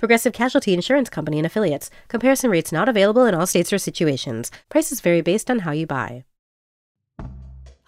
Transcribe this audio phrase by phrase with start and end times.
[0.00, 1.90] Progressive Casualty Insurance Company and Affiliates.
[2.08, 4.50] Comparison rates not available in all states or situations.
[4.70, 6.24] Prices vary based on how you buy.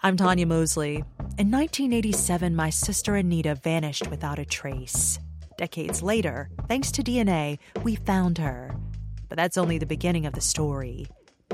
[0.03, 0.97] I'm Tanya Mosley.
[1.39, 5.17] In 1987, my sister Anita vanished without a trace.
[5.57, 8.75] Decades later, thanks to DNA, we found her.
[9.27, 11.07] But that's only the beginning of the story.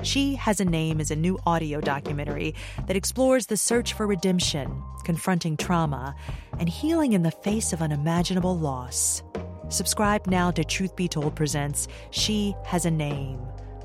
[0.04, 2.54] She Has a Name is a new audio documentary
[2.86, 6.16] that explores the search for redemption, confronting trauma,
[6.60, 9.24] and healing in the face of unimaginable loss.
[9.70, 13.38] Subscribe now to Truth Be Told Presents She Has a Name,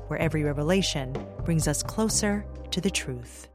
[0.07, 3.47] where every revelation brings us closer to the truth.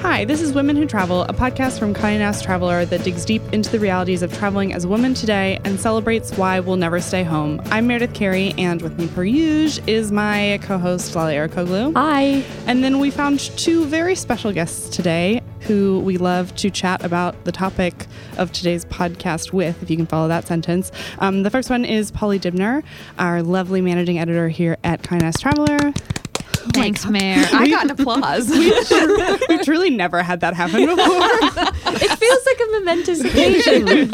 [0.00, 3.42] Hi, this is Women Who Travel, a podcast from Condé Nast Traveler that digs deep
[3.52, 7.22] into the realities of traveling as a woman today and celebrates why we'll never stay
[7.22, 7.60] home.
[7.66, 11.94] I'm Meredith Carey, and with me per usual is my co-host Lale Arikoglu.
[11.94, 12.42] Hi.
[12.66, 17.44] And then we found two very special guests today who we love to chat about
[17.44, 20.90] the topic of today's podcast with, if you can follow that sentence.
[21.20, 22.82] Um, the first one is Paulie Dibner,
[23.20, 25.78] our lovely managing editor here at Nast Traveler.
[25.80, 27.44] Oh Thanks, Mayor.
[27.52, 28.50] I got an applause.
[28.50, 30.96] We've truly never had that happen before.
[31.94, 34.10] it feels like a momentous occasion.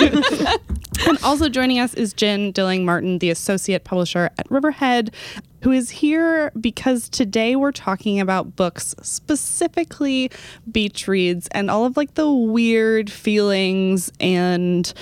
[1.09, 5.11] and also joining us is Jynne Dilling Martin, the associate publisher at Riverhead,
[5.67, 10.31] who is here because today we're talking about books, specifically
[10.71, 14.95] beach reads, and all of like the weird feelings and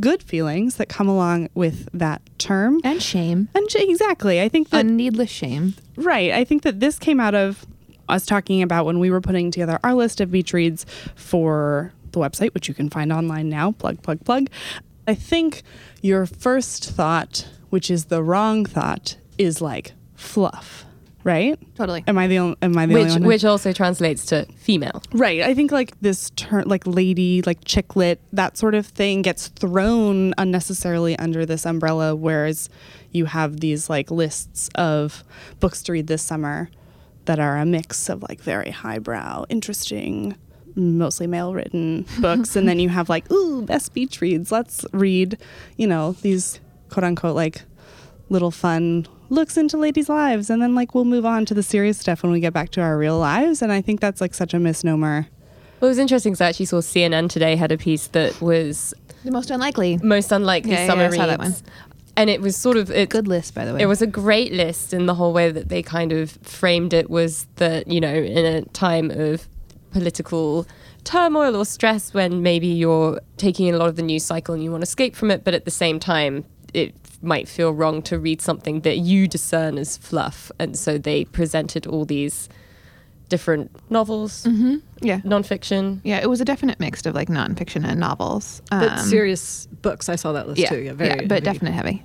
[0.00, 2.80] good feelings that come along with that term.
[2.84, 3.50] And shame.
[3.54, 4.40] And sh- exactly.
[4.40, 5.74] I think that a needless shame.
[5.96, 6.30] Right.
[6.32, 7.66] I think that this came out of
[8.08, 10.86] us talking about when we were putting together our list of beach reads
[11.16, 13.72] for the website which you can find online now.
[13.72, 14.48] Plug plug plug.
[15.06, 15.64] I think
[16.00, 20.84] your first thought which is the wrong thought is like fluff
[21.24, 21.58] right?
[21.74, 22.04] Totally.
[22.06, 22.56] Am I the only?
[22.62, 23.24] Am I the which, only one?
[23.24, 25.02] Which also translates to female.
[25.12, 25.42] Right.
[25.42, 29.48] I think like this term, like lady, like chick lit, that sort of thing gets
[29.48, 32.70] thrown unnecessarily under this umbrella, whereas
[33.12, 35.22] you have these like lists of
[35.60, 36.70] books to read this summer
[37.26, 40.34] that are a mix of like very highbrow, interesting,
[40.76, 44.50] mostly male written books, and then you have like ooh best beach reads.
[44.50, 45.36] Let's read,
[45.76, 47.62] you know, these quote unquote like
[48.30, 51.98] little fun looks into ladies' lives and then like we'll move on to the serious
[51.98, 54.54] stuff when we get back to our real lives and I think that's like such
[54.54, 55.26] a misnomer.
[55.80, 58.94] Well, it was interesting because I actually saw CNN today had a piece that was
[59.24, 61.16] the most unlikely, most unlikely yeah, summer yeah, I reads.
[61.16, 61.54] saw that one.
[62.16, 63.82] And it was sort of a good list, by the way.
[63.82, 67.08] It was a great list, and the whole way that they kind of framed it
[67.08, 69.46] was that you know, in a time of
[69.92, 70.66] political
[71.04, 74.64] turmoil or stress, when maybe you're taking in a lot of the news cycle and
[74.64, 78.02] you want to escape from it, but at the same time, it might feel wrong
[78.02, 80.50] to read something that you discern as fluff.
[80.58, 82.48] And so they presented all these
[83.28, 84.76] different novels, mm-hmm.
[85.00, 86.00] yeah, nonfiction.
[86.04, 88.62] Yeah, it was a definite mix of like nonfiction and novels.
[88.70, 90.80] Um, but serious books, I saw that list yeah, too.
[90.80, 92.02] Yeah, very, yeah, but very definite heavy.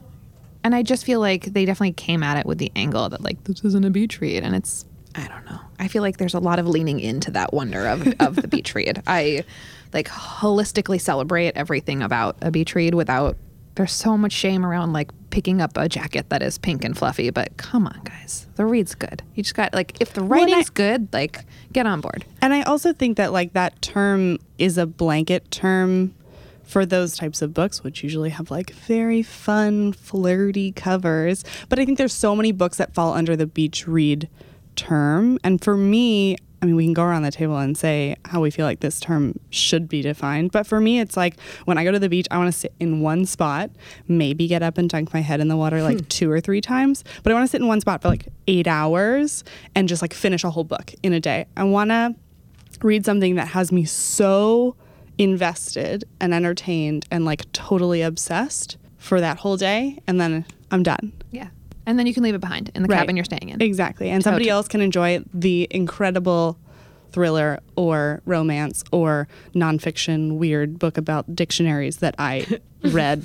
[0.63, 3.43] And I just feel like they definitely came at it with the angle that like
[3.43, 4.85] this isn't a beach read, and it's
[5.15, 5.59] I don't know.
[5.79, 8.73] I feel like there's a lot of leaning into that wonder of of the beach
[8.75, 9.01] read.
[9.07, 9.43] I
[9.93, 13.37] like holistically celebrate everything about a beach read without
[13.75, 17.29] there's so much shame around like picking up a jacket that is pink and fluffy,
[17.29, 19.23] but come on, guys, the read's good.
[19.33, 22.25] You just got like if the writing's well, I, good, like get on board.
[22.41, 26.13] And I also think that like that term is a blanket term
[26.63, 31.43] for those types of books, which usually have like very fun, flirty covers.
[31.69, 34.29] But I think there's so many books that fall under the beach read
[34.75, 38.39] term, and for me, I mean, we can go around the table and say how
[38.39, 40.53] we feel like this term should be defined.
[40.53, 42.73] But for me, it's like when I go to the beach, I want to sit
[42.79, 43.69] in one spot,
[44.07, 46.05] maybe get up and dunk my head in the water like hmm.
[46.07, 47.03] two or three times.
[47.21, 49.43] But I want to sit in one spot for like eight hours
[49.75, 51.47] and just like finish a whole book in a day.
[51.57, 52.15] I want to
[52.81, 54.77] read something that has me so
[55.17, 59.99] invested and entertained and like totally obsessed for that whole day.
[60.07, 61.11] And then I'm done.
[61.29, 61.49] Yeah.
[61.85, 62.99] And then you can leave it behind in the right.
[62.99, 63.61] cabin you're staying in.
[63.61, 64.09] Exactly.
[64.09, 66.57] And somebody else can enjoy the incredible
[67.13, 73.23] thriller or romance or nonfiction weird book about dictionaries that I read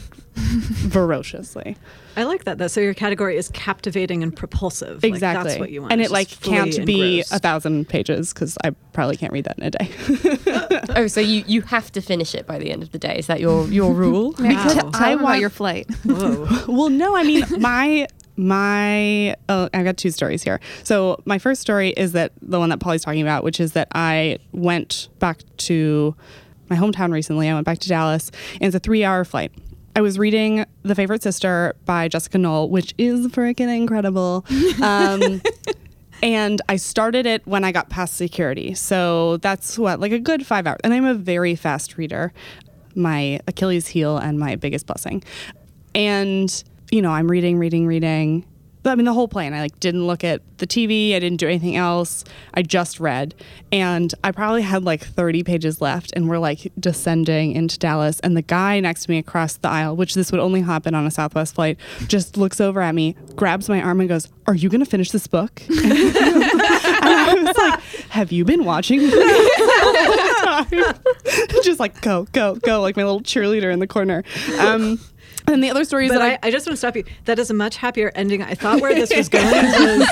[0.90, 1.76] ferociously.
[2.16, 2.58] I like that.
[2.58, 5.04] That so your category is captivating and propulsive.
[5.04, 5.38] Exactly.
[5.38, 5.92] Like, that's what you want.
[5.92, 7.32] And it like can't be engrossed.
[7.32, 10.90] a thousand pages because I probably can't read that in a day.
[10.96, 13.18] oh, so you, you have to finish it by the end of the day?
[13.18, 14.34] Is that your your rule?
[14.38, 14.68] Wow.
[14.68, 15.88] Tell, tell I want your flight.
[16.04, 16.46] Whoa.
[16.68, 17.16] well, no.
[17.16, 18.08] I mean, my
[18.38, 20.60] My, oh, I've got two stories here.
[20.84, 23.88] So, my first story is that the one that Paulie's talking about, which is that
[23.92, 26.14] I went back to
[26.70, 27.48] my hometown recently.
[27.48, 29.52] I went back to Dallas, and it's a three hour flight.
[29.96, 34.46] I was reading The Favorite Sister by Jessica Knoll, which is freaking incredible.
[34.80, 35.42] Um,
[36.22, 38.74] and I started it when I got past security.
[38.74, 40.78] So that's what, like a good five hours.
[40.84, 42.32] And I'm a very fast reader,
[42.94, 45.24] my Achilles heel and my biggest blessing.
[45.94, 48.44] And, you know, I'm reading, reading, reading.
[48.84, 49.52] I mean, the whole plane.
[49.52, 51.14] I like didn't look at the TV.
[51.14, 52.24] I didn't do anything else.
[52.54, 53.34] I just read,
[53.70, 58.20] and I probably had like 30 pages left, and we're like descending into Dallas.
[58.20, 61.06] And the guy next to me across the aisle, which this would only happen on
[61.06, 64.68] a Southwest flight, just looks over at me, grabs my arm, and goes, "Are you
[64.68, 67.80] going to finish this book?" and I was like,
[68.10, 69.00] "Have you been watching?"
[71.62, 74.24] just like go, go, go, like my little cheerleader in the corner.
[74.58, 74.98] Um,
[75.52, 77.04] and the other story is But that I, I just want to stop you.
[77.24, 78.42] That is a much happier ending.
[78.42, 80.08] I thought where this was going was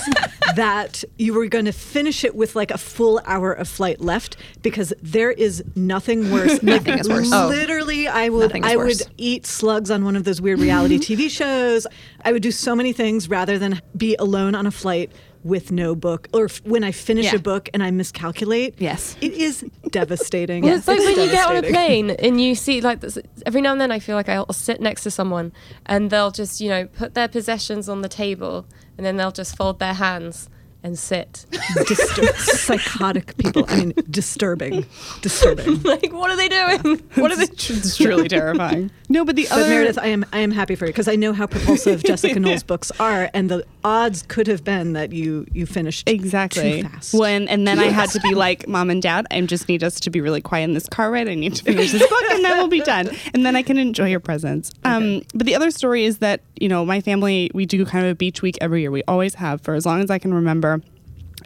[0.55, 4.37] that you were going to finish it with like a full hour of flight left
[4.63, 6.63] because there is nothing worse.
[6.63, 7.31] Nothing is worse.
[7.33, 7.49] Oh.
[7.49, 9.05] Literally, I would I worse.
[9.05, 11.23] would eat slugs on one of those weird reality mm-hmm.
[11.23, 11.87] TV shows.
[12.25, 15.13] I would do so many things rather than be alone on a flight
[15.47, 17.37] with no book or f- when I finish Yeah.
[17.37, 18.75] a book and I miscalculate.
[18.79, 19.17] Yes.
[19.21, 20.65] It is devastating.
[20.65, 23.61] Well, it's like when you get on a plane and you see like this, every
[23.61, 25.53] now and then I feel like I'll sit next to someone
[25.87, 28.67] and they'll just you know put their possessions on the table
[28.97, 30.49] and then they'll just fold their hands
[30.87, 31.45] and sit.
[31.51, 33.65] Distur- psychotic people.
[33.69, 34.87] I mean, disturbing,
[35.21, 35.83] disturbing.
[35.83, 37.03] like what are they doing?
[37.17, 37.45] What are they?
[37.45, 38.91] it's truly terrifying.
[39.09, 41.17] No, but the But other Meredith, I am I am happy for you because I
[41.17, 45.47] know how propulsive Jessica Knoll's books are, and the odds could have been that you
[45.53, 46.83] you finished Exactly.
[46.83, 47.15] too fast.
[47.15, 49.99] When and then I had to be like, Mom and Dad, I just need us
[50.01, 51.29] to be really quiet in this car ride.
[51.29, 53.11] I need to finish this book and then we'll be done.
[53.35, 54.71] And then I can enjoy your presence.
[54.85, 58.13] Um, but the other story is that, you know, my family, we do kind of
[58.13, 58.91] a beach week every year.
[58.91, 60.76] We always have for as long as I can remember.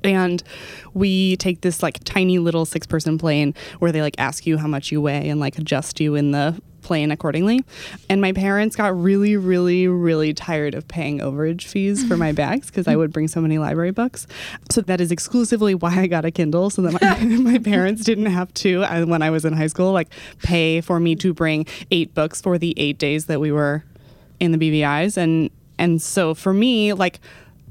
[0.05, 0.43] And
[0.95, 4.67] we take this like tiny little six person plane where they like ask you how
[4.67, 7.65] much you weigh and like adjust you in the plane accordingly.
[8.09, 12.67] And my parents got really, really, really tired of paying overage fees for my bags
[12.67, 14.27] because I would bring so many library books.
[14.71, 18.27] So that is exclusively why I got a Kindle so that my, my parents didn't
[18.27, 20.09] have to, when I was in high school, like
[20.43, 23.85] pay for me to bring eight books for the eight days that we were
[24.39, 25.17] in the BVIs.
[25.17, 27.21] And, and so for me, like,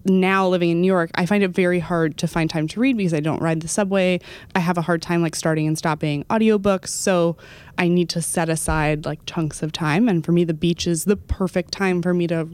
[0.05, 2.97] now living in New York, I find it very hard to find time to read
[2.97, 4.19] because I don't ride the subway.
[4.55, 6.89] I have a hard time like starting and stopping audiobooks.
[6.89, 7.37] So
[7.77, 10.07] I need to set aside like chunks of time.
[10.07, 12.47] And for me, the beach is the perfect time for me to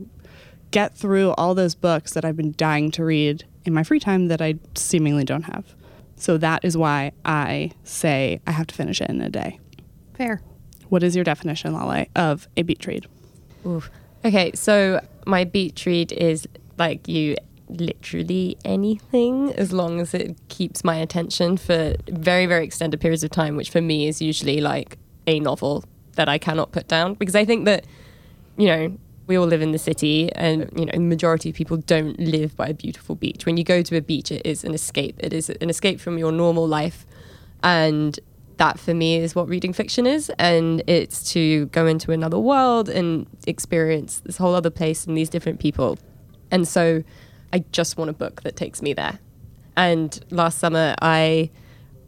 [0.71, 4.27] get through all those books that I've been dying to read in my free time
[4.27, 5.75] that I seemingly don't have.
[6.17, 9.59] So that is why I say I have to finish it in a day.
[10.15, 10.41] Fair.
[10.89, 13.07] What is your definition, Lale, of a beach read?
[13.65, 13.89] Oof.
[14.23, 17.35] Okay, so my beach read is like you
[17.67, 23.31] literally anything as long as it keeps my attention for very very extended periods of
[23.31, 25.83] time which for me is usually like a novel
[26.15, 27.13] that I cannot put down.
[27.13, 27.85] Because I think that
[28.57, 31.77] you know we all live in the city and you know the majority of people
[31.77, 33.45] don't live by a beautiful beach.
[33.45, 35.15] When you go to a beach it is an escape.
[35.19, 37.05] It is an escape from your normal life.
[37.63, 38.19] And
[38.57, 40.31] that for me is what reading fiction is.
[40.39, 45.29] And it's to go into another world and experience this whole other place and these
[45.29, 45.97] different people
[46.51, 47.03] and so
[47.53, 49.19] i just want a book that takes me there.
[49.77, 51.49] And last summer i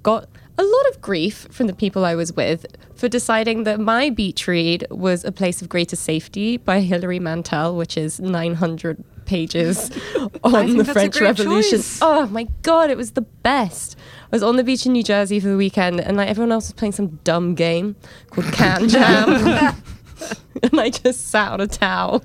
[0.03, 2.65] got a lot of grief from the people i was with
[2.96, 7.75] for deciding that my beach read was a place of greater safety by hilary mantel
[7.75, 9.91] which is 900 pages
[10.44, 11.77] on the french revolution.
[11.77, 12.00] choice.
[12.01, 13.96] oh my god it was the best.
[14.32, 16.67] I was on the beach in new jersey for the weekend and like everyone else
[16.67, 17.96] was playing some dumb game
[18.32, 19.75] called KanJam.
[20.63, 22.24] And i just sat on a towel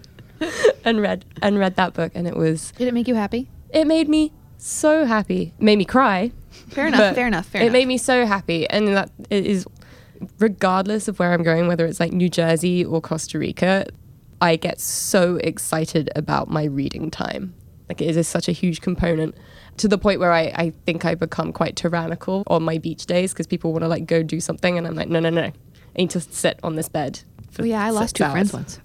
[0.84, 3.48] and read and read that book and it was Did it make you happy?
[3.70, 6.30] it made me so happy made me cry
[6.68, 7.14] Fair enough.
[7.14, 7.46] fair enough.
[7.46, 7.64] Fair enough.
[7.64, 7.72] it enough.
[7.72, 9.66] made me so happy and that it is
[10.38, 13.86] regardless of where i'm going whether it's like new jersey or costa rica
[14.40, 17.54] i get so excited about my reading time
[17.88, 19.34] like it is such a huge component
[19.78, 23.32] to the point where i, I think i become quite tyrannical on my beach days
[23.32, 25.52] because people want to like go do something and i'm like no no no i
[25.96, 27.20] need to sit on this bed
[27.52, 28.80] for Oh, yeah, I lost two friends once.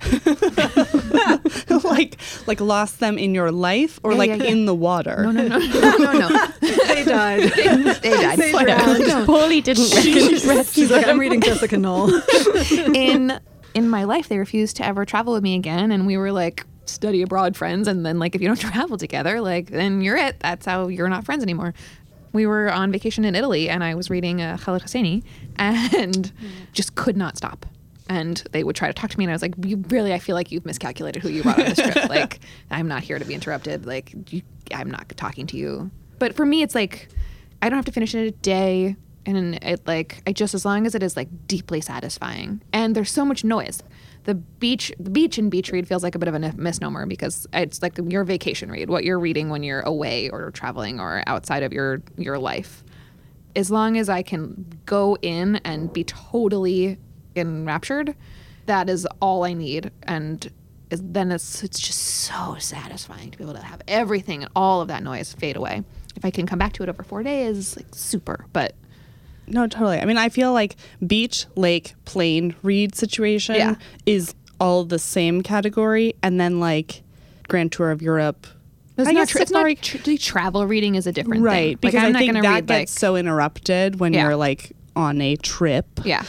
[1.84, 4.44] like, like lost them in your life or Yeah, like yeah, yeah.
[4.52, 5.24] in the water?
[5.24, 5.58] No, no, no,
[5.98, 6.48] no, no, no.
[6.62, 7.44] they died.
[7.52, 7.64] They
[8.12, 8.38] died.
[8.40, 9.28] They Yeah, drowned.
[9.28, 12.12] Paulie didn't recognize She's like, I'm reading Jessica Knoll.
[12.94, 13.40] in
[13.74, 16.66] in my life they refused to ever travel with me again and we were like
[16.86, 20.40] study abroad friends and then like if you don't travel together like then you're it
[20.40, 21.76] that's how you're not friends anymore
[22.34, 25.22] we were on vacation in Italy and I was reading uh, Khaled Hosseini
[25.58, 26.32] and
[26.74, 27.66] just could not stop
[28.10, 30.14] and they would try to talk to me, and I was like, "You really?
[30.14, 31.96] I feel like you've miscalculated who you brought on this trip.
[32.10, 32.40] like,
[32.72, 33.86] I'm not here to be interrupted.
[33.86, 34.42] Like, you,
[34.74, 37.10] I'm not talking to you." But for me, it's like
[37.62, 38.96] I don't have to finish it in a day,
[39.26, 42.62] and it like I just as long as it is like deeply satisfying.
[42.74, 43.82] And there's so much noise.
[44.24, 47.48] The beach, the beach in beach read feels like a bit of a misnomer because
[47.54, 51.64] it's like your vacation read, what you're reading when you're away or traveling or outside
[51.64, 52.84] of your your life
[53.58, 57.00] as long as I can go in and be totally
[57.38, 58.16] enraptured,
[58.66, 59.92] that is all I need.
[60.04, 60.52] And
[60.90, 64.88] then it's it's just so satisfying to be able to have everything and all of
[64.88, 65.84] that noise fade away.
[66.16, 68.46] If I can come back to it over four days, like super.
[68.54, 68.74] But
[69.48, 70.00] No, totally.
[70.00, 70.76] I mean, I feel like
[71.06, 73.76] beach, lake, plane read situation Yeah.
[74.06, 77.04] is all the same category, and then like
[77.48, 78.48] Grand Tour of Europe.
[78.98, 81.44] it's I not guess tra- it's not safari- tr- the travel reading is a different
[81.44, 81.70] right thing.
[81.74, 84.24] Like, because I'm I not think that read gets like so interrupted when Yeah.
[84.24, 85.86] you're like on a trip.
[86.04, 86.24] yeah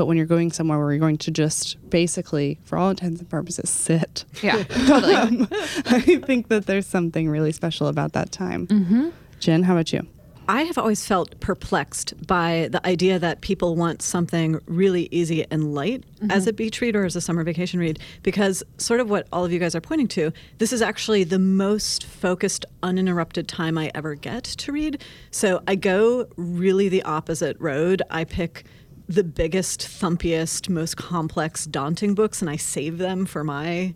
[0.00, 3.28] But when you're going somewhere where you're going to just basically, for all intents and
[3.28, 5.46] purposes, sit, yeah totally.
[5.52, 8.66] I think that there's something really special about that time.
[8.66, 9.10] Mm-hmm.
[9.40, 10.06] Jen, how about you?
[10.48, 15.74] I have always felt perplexed by the idea that people want something really easy and
[15.74, 19.28] light as a beach read or as a summer vacation read, because sort of what
[19.32, 23.76] all of you guys are pointing to, this is actually the most focused, uninterrupted time
[23.76, 25.04] I ever get to read.
[25.30, 28.00] So I go really the opposite road.
[28.10, 28.64] I pick
[29.10, 33.92] the biggest, thumpiest, most complex, daunting books, and I save them for my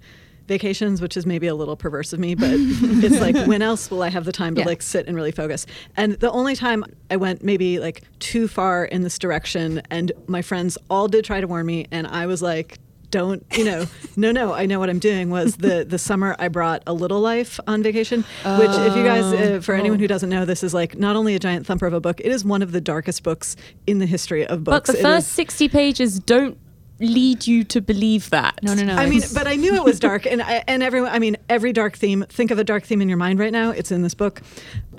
[0.49, 4.03] vacations, which is maybe a little perverse of me, but it's like when else will
[4.03, 4.67] I have the time to Yeah.
[4.67, 5.67] like sit and really focus?
[5.97, 10.43] And the only time I went maybe like too far in this direction, and my
[10.43, 12.79] friends all did try to warn me, and I was like,
[13.15, 16.49] don't you know no no i know what i'm doing was the the summer i
[16.49, 18.23] brought a little life on vacation
[18.59, 21.35] which if you guys uh, for anyone who doesn't know this is like not only
[21.35, 23.55] a giant thumper of a book it is one of the darkest books
[23.87, 26.59] in the history of But books the It first is- 60 pages don't
[27.01, 28.61] lead you to believe that.
[28.63, 28.95] No, no, no.
[28.95, 31.11] I mean, but I knew it was dark, and I, and everyone.
[31.11, 32.25] I mean, every dark theme.
[32.29, 33.71] Think of a dark theme in your mind right now.
[33.71, 34.43] It's in this book,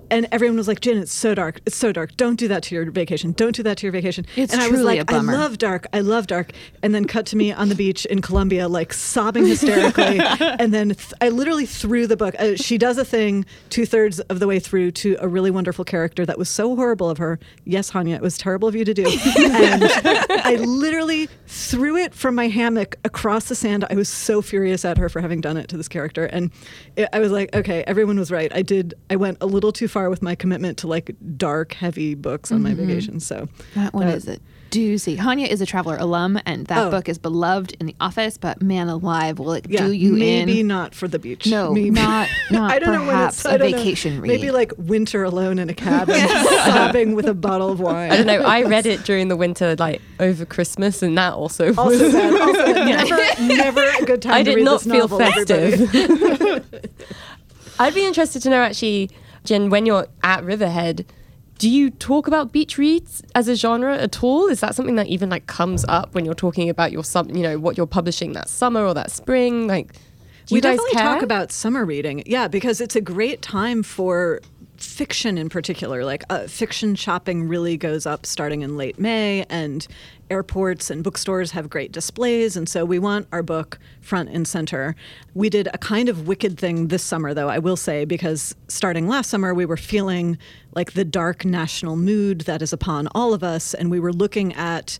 [0.09, 1.61] and everyone was like, "Jen, it's so dark.
[1.65, 2.15] It's so dark.
[2.17, 3.31] Don't do that to your vacation.
[3.33, 5.11] Don't do that to your vacation." It's and I was like.
[5.11, 5.87] "I love dark.
[5.93, 6.51] I love dark."
[6.83, 10.19] And then cut to me on the beach in Colombia, like sobbing hysterically,
[10.59, 12.35] and then th- I literally threw the book.
[12.39, 15.85] Uh, she does a thing two thirds of the way through to a really wonderful
[15.85, 17.39] character that was so horrible of her.
[17.63, 19.05] Yes, Hanya, it was terrible of you to do.
[19.65, 19.83] And
[20.43, 23.85] I literally threw it from my hammock across the sand.
[23.89, 26.25] I was so furious at her for having done it to this character.
[26.25, 26.51] And
[26.95, 28.51] it, I was like, okay, everyone was right.
[28.53, 32.15] I did, I went a little too far with my commitment to like dark, heavy
[32.15, 32.87] books on my mm-hmm.
[32.87, 33.19] vacation.
[33.19, 34.37] So That one is a
[34.71, 35.17] doozy.
[35.17, 36.91] Hanya is a Traveler alum, and that Oh.
[36.91, 38.37] book is beloved in the office.
[38.37, 40.67] But man alive, will it yeah, do you maybe in?
[40.67, 41.47] not for the beach.
[41.47, 41.91] No, maybe.
[41.91, 43.77] not- not I don't know when perhaps it's a I don't know.
[43.77, 46.15] vacation Maybe like winter alone in a cabin,
[46.65, 48.11] sobbing with a bottle of wine.
[48.11, 48.41] I don't know.
[48.41, 51.77] I read it during the winter, like over Christmas, and that also was.
[51.77, 52.41] Also bad.
[52.41, 56.65] Also never, never a good time I to did read not this feel novel, festive.
[57.79, 59.09] I'd be interested to know actually,
[59.45, 61.05] Jen, when you're at Riverhead,
[61.57, 64.47] do you talk about beach reads as a genre at all?
[64.47, 67.43] Is that something that even like comes up when you're talking about your sum, you
[67.43, 69.67] know, what you're publishing that summer or that spring?
[69.67, 69.93] Like,
[70.45, 71.03] do we definitely care?
[71.03, 74.41] talk about summer reading yeah because it's a great time for
[74.81, 79.87] fiction in particular like uh, fiction shopping really goes up starting in late may and
[80.29, 84.95] airports and bookstores have great displays and so we want our book front and center
[85.33, 89.07] we did a kind of wicked thing this summer though i will say because starting
[89.07, 90.37] last summer we were feeling
[90.73, 94.53] like the dark national mood that is upon all of us and we were looking
[94.53, 94.97] at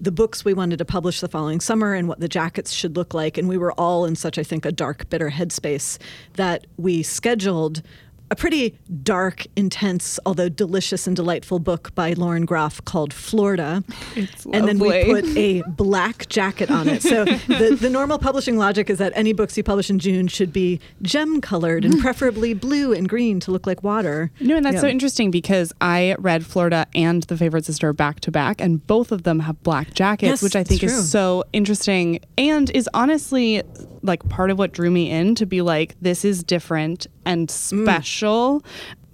[0.00, 3.14] the books we wanted to publish the following summer and what the jackets should look
[3.14, 3.38] like.
[3.38, 5.98] And we were all in such, I think, a dark, bitter headspace
[6.34, 7.82] that we scheduled
[8.30, 13.84] a pretty dark, intense, although delicious and delightful book by Lauren Groff called Florida.
[14.16, 17.02] It's and then we put a black jacket on it.
[17.02, 20.52] So the, the normal publishing logic is that any books you publish in June should
[20.52, 24.30] be gem colored and preferably blue and green to look like water.
[24.40, 24.80] No, and that's Yeah.
[24.82, 29.12] so interesting because I read Florida and The Favorite Sister back to back, and both
[29.12, 33.62] of them have black jackets, Yes, which I think is so interesting and is honestly
[34.02, 37.82] like part of what drew me in to be like, this is different and Mm.
[37.84, 38.64] special.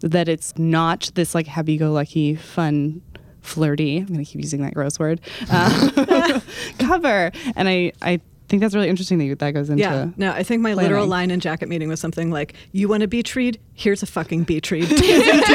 [0.01, 3.03] That it's not this like happy go lucky, fun,
[3.43, 3.99] flirty.
[3.99, 6.41] I'm gonna keep using that gross word uh,
[6.79, 8.21] cover, and I I
[8.51, 11.07] think that's really interesting that you, that goes into Yeah, no, I think my literal
[11.07, 13.59] line in jacket meeting was something like, "You want a beach read?
[13.75, 14.89] Here's a fucking beach read.
[14.89, 14.99] Take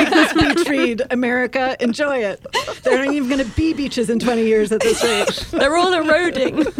[0.10, 1.76] this beach read, America.
[1.82, 2.44] Enjoy it.
[2.84, 5.94] There aren't even going to be beaches in 20 years at this rate." They're all
[5.94, 6.66] eroding.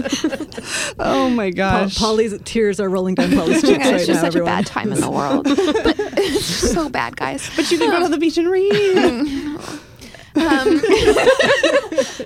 [0.98, 1.98] Oh my Paul, gosh.
[1.98, 4.22] Paulie's tears are rolling down Paulie's cheeks Yeah, right it's just now.
[4.22, 4.52] such everyone.
[4.52, 5.44] a bad time in the world.
[5.44, 7.50] but it's just so bad, guys.
[7.56, 9.60] but you can go to the beach and read.
[10.36, 10.82] Um,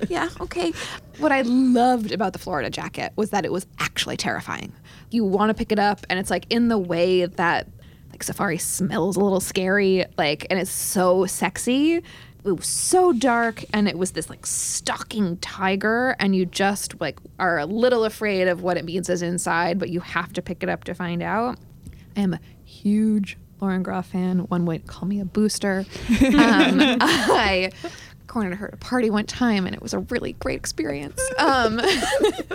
[0.09, 0.73] yeah, okay.
[1.19, 4.73] What I loved about the Florida jacket was that it was actually terrifying.
[5.11, 7.67] You want to pick it up, and it's like in the way that
[8.11, 12.01] like Safari smells a little scary, like, and it's so sexy.
[12.45, 17.19] It was so dark, and it was this like stalking tiger, and you just like
[17.37, 20.63] are a little afraid of what it means as inside, but you have to pick
[20.63, 21.59] it up to find out.
[22.15, 24.39] I am a huge Lauren Groff fan.
[24.39, 25.85] One would call me a booster.
[26.19, 27.71] Um, I
[28.27, 31.19] cornered her at a party one time, and it was a really great experience.
[31.39, 31.81] Um,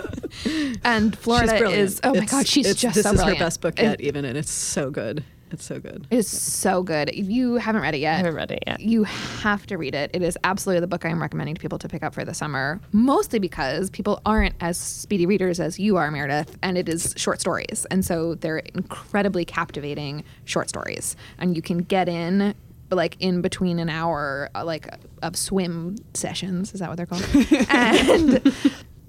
[0.83, 3.39] and Florida is oh my It's- god, she's just this so is brilliant.
[3.39, 5.23] her best book yet, even, and it's so good.
[5.55, 6.05] It's so good.
[6.11, 7.09] It is so good.
[7.09, 8.81] If you haven't read it yet, I haven't read it yet.
[8.81, 10.11] you have to read it.
[10.13, 12.33] It is absolutely the book I am recommending to people to pick up for the
[12.33, 17.13] summer, mostly because people aren't as speedy readers as you are, Meredith, and it is
[17.15, 17.87] short stories.
[17.89, 21.15] And so they're incredibly captivating short stories.
[21.37, 22.53] And you can get in
[22.91, 24.87] like in between an hour uh, like
[25.23, 27.25] of swim sessions is that what they're called
[27.69, 28.53] and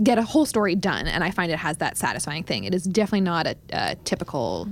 [0.02, 2.84] get a whole story done and i find it has that satisfying thing it is
[2.84, 4.66] definitely not a, a typical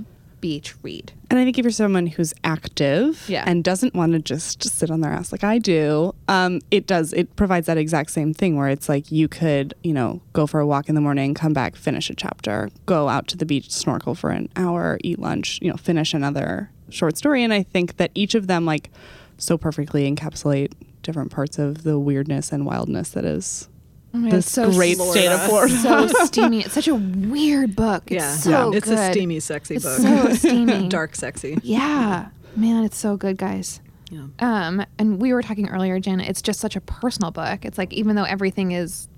[0.45, 3.43] beach read And I think if you're someone who's active Yeah.
[3.47, 7.13] and doesn't want to just sit on their ass like I do, um, it does.
[7.13, 10.59] It provides that exact same thing where it's like you could, you know, go for
[10.59, 13.71] a walk in the morning, come back, finish a chapter, go out to the beach,
[13.71, 17.43] snorkel for an hour, eat lunch, you know, finish another short story.
[17.43, 18.91] And I think that each of them like
[19.39, 23.67] so perfectly encapsulate different parts of the weirdness and wildness that is
[24.15, 25.75] Oh my God, this it's so great state of Florida.
[25.81, 26.61] so steamy.
[26.61, 28.03] It's such a weird book.
[28.07, 28.97] It's Yeah, so it's good.
[28.97, 29.99] a steamy, sexy It's book.
[29.99, 30.87] so steamy.
[30.87, 31.59] Dark, sexy.
[31.63, 33.81] Yeah, man, it's so good, guys.
[34.09, 34.27] Yeah.
[34.39, 36.21] Um, and we were talking earlier, Jen.
[36.21, 37.65] It's just such a personal book.
[37.65, 39.09] It's like even though everything is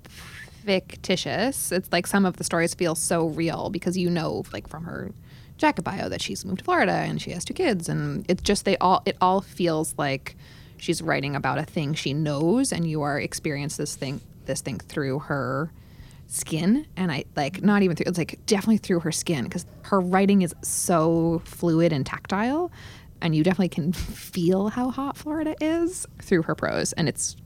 [0.64, 4.84] fictitious, it's like some of the stories feel so real because you know, like from
[4.84, 5.12] her
[5.58, 8.64] jacket bio, that she's moved to Florida and she has two kids, and it's just
[8.64, 10.36] they all it all feels like
[10.76, 14.78] she's writing about a thing she knows, and you are experiencing this thing this thing
[14.78, 15.70] through her
[16.26, 20.00] skin and i like not even through it's like definitely through her skin because her
[20.00, 22.70] writing is so fluid and tactile
[23.22, 27.36] and you definitely can feel how hot florida is through her prose and it's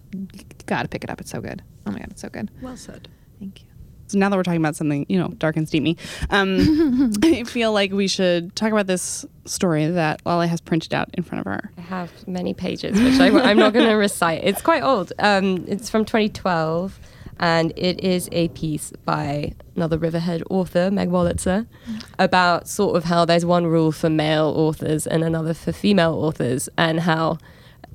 [0.66, 1.62] gotta pick it up it's so good.
[1.86, 2.50] Oh my god it's so good.
[2.60, 3.08] Well said.
[3.38, 3.71] thank you
[4.12, 5.96] So now that we're talking about something, you know, dark and steamy,
[6.29, 11.09] um, I feel like we should talk about this story that Lale has printed out
[11.14, 11.70] in front of her.
[11.79, 14.44] I have many pages, which I, am not going to recite.
[14.44, 15.14] It's quite old.
[15.18, 17.01] Um, it's from 2012,
[17.40, 21.66] and it is a piece by another Riverhead author, Meg Wolitzer,
[22.18, 26.68] about sort of how there's one rule for male authors and another for female authors,
[26.77, 27.38] and how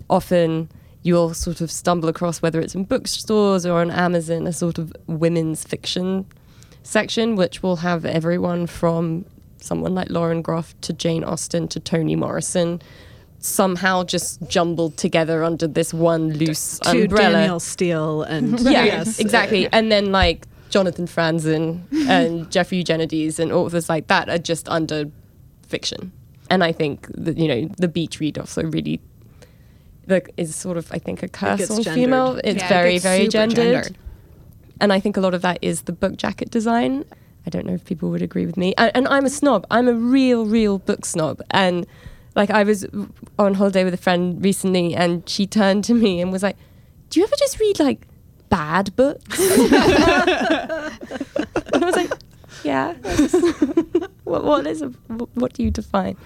[0.10, 0.70] often
[1.08, 4.93] you'll sort of stumble across, whether it's in bookstores or on Amazon, a sort of
[5.08, 6.26] women's fiction
[6.84, 9.26] section, which will have everyone from
[9.58, 12.82] someone like Lauren Groff to Jane Austen to Toni Morrison
[13.39, 17.32] somehow just jumbled together under this one loose To umbrella.
[17.34, 19.70] Danielle Steel and Yeah, yes, exactly.
[19.72, 25.06] And then like Jonathan Franzen and Jeffrey Eugenides and authors like that are just under
[25.67, 26.12] fiction.
[26.50, 29.00] And I think that you know the beach read also really
[30.08, 31.93] the, is sort of I think a curse on gendered.
[31.93, 32.39] female.
[32.43, 33.56] It's Yeah, very gets very gendered.
[33.58, 33.98] gendered.
[34.82, 37.06] and I think a lot of that is the book jacket design.
[37.46, 38.74] I don't know if people would agree with me.
[38.78, 39.65] And, and I'm a snob.
[39.72, 41.41] I'm a real, real book snob.
[41.52, 41.88] And
[42.36, 42.86] like I was
[43.39, 46.58] on holiday with a friend recently, and she turned to me and was like,
[47.10, 48.06] "Do you ever just read like
[48.50, 49.74] bad books?" and
[51.74, 52.12] I was like,
[52.63, 52.96] "Yeah."
[54.28, 56.17] What, what is a, what, what do you define?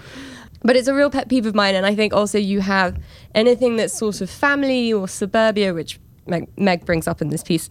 [0.64, 2.98] But it's a real pet peeve of mine, and I think also you have
[3.34, 7.68] anything that's sort of family or suburbia, which Meg, Meg brings up in this piece,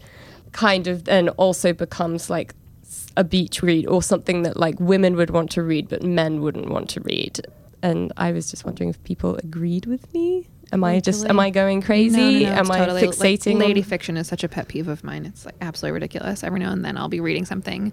[0.52, 2.54] kind of then also becomes like
[3.16, 6.70] a beach read or something that like women would want to read, but men wouldn't
[6.70, 7.40] want to read.
[7.82, 10.48] And I was just wondering if people agreed with me.
[10.74, 12.18] Am I just am I going crazy?
[12.18, 13.54] No, no, no, am I totally, like, fixating?
[13.56, 15.26] on- lady fiction is such a pet peeve of mine.
[15.26, 16.44] It's like absolutely ridiculous.
[16.44, 17.92] Every now and then I'll be reading something,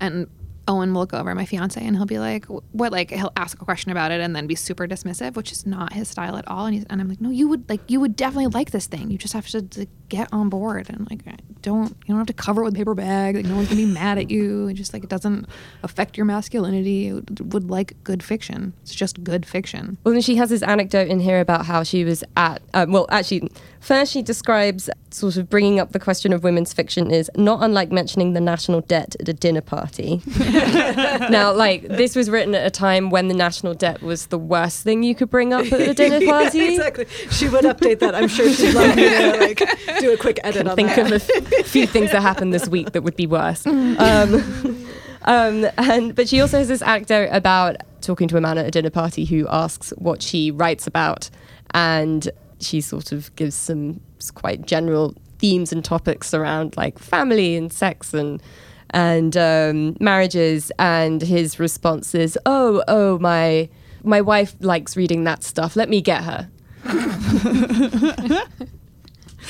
[0.00, 0.26] and
[0.70, 3.64] Owen will look over my fiance and he'll be like, "What?" Like he'll ask a
[3.64, 6.66] question about it and then be super dismissive, which is not his style at all.
[6.66, 9.10] And he's and I'm like, "No, you would like you would definitely like this thing.
[9.10, 11.24] You just have to, to get on board and like
[11.62, 13.36] don't you don't have to cover it with a paper bag.
[13.36, 14.68] Like no one's gonna be mad at you.
[14.68, 15.46] It just like it doesn't
[15.82, 17.08] affect your masculinity.
[17.08, 18.74] It would, would like good fiction.
[18.82, 19.98] It's just good fiction.
[20.04, 22.62] Well, then she has this anecdote in here about how she was at.
[22.74, 27.10] Um, well, actually, first she describes sort of bringing up the question of women's fiction
[27.10, 30.22] is not unlike mentioning the national debt at a dinner party.
[31.30, 34.82] now, like this was written at a time when the national debt was the worst
[34.82, 36.74] thing you could bring up at a dinner Yeah, party.
[36.74, 37.06] exactly.
[37.30, 38.14] She would update that.
[38.14, 41.06] I'm sure she'd love me to like do a quick edit on think that.
[41.06, 43.66] of a f- few things that happened this week that would be worse.
[43.66, 43.96] Um,
[45.22, 48.70] um, and but she also has this anecdote about talking to a man at a
[48.70, 51.30] dinner party who asks what she writes about,
[51.74, 54.00] and she sort of gives some
[54.34, 58.42] quite general themes and topics around like family and sex and
[58.90, 60.70] and um, marriages.
[60.78, 63.68] And his response is, "Oh, oh, my
[64.02, 65.76] my wife likes reading that stuff.
[65.76, 66.48] Let me get her."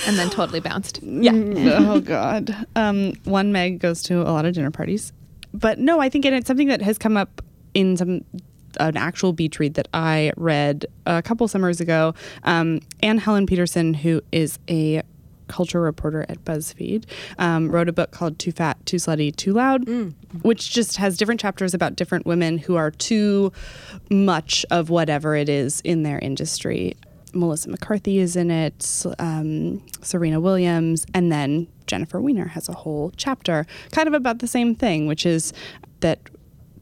[0.07, 1.03] and then totally bounced.
[1.03, 1.33] Yeah.
[1.35, 2.55] oh God.
[2.77, 5.13] Um, one Meg goes to a lot of dinner parties,
[5.53, 7.43] but no, I think and it's something that has come up
[7.75, 8.25] in some
[8.79, 12.15] an actual beach read that I read a couple summers ago.
[12.45, 15.03] Um, Anne Helen Petersen, who is a
[15.51, 17.05] culture reporter at BuzzFeed,
[17.39, 19.87] um, wrote a book called Too Fat, Too Slutty, Too Loud,
[20.43, 23.53] which just has different chapters about different women who are too
[24.11, 26.95] much of whatever it is in their industry.
[27.33, 33.13] Melissa McCarthy is in it, um, Serena Williams, and then Jennifer Weiner has a whole
[33.17, 35.53] chapter kind of about the same thing, which is
[36.01, 36.19] that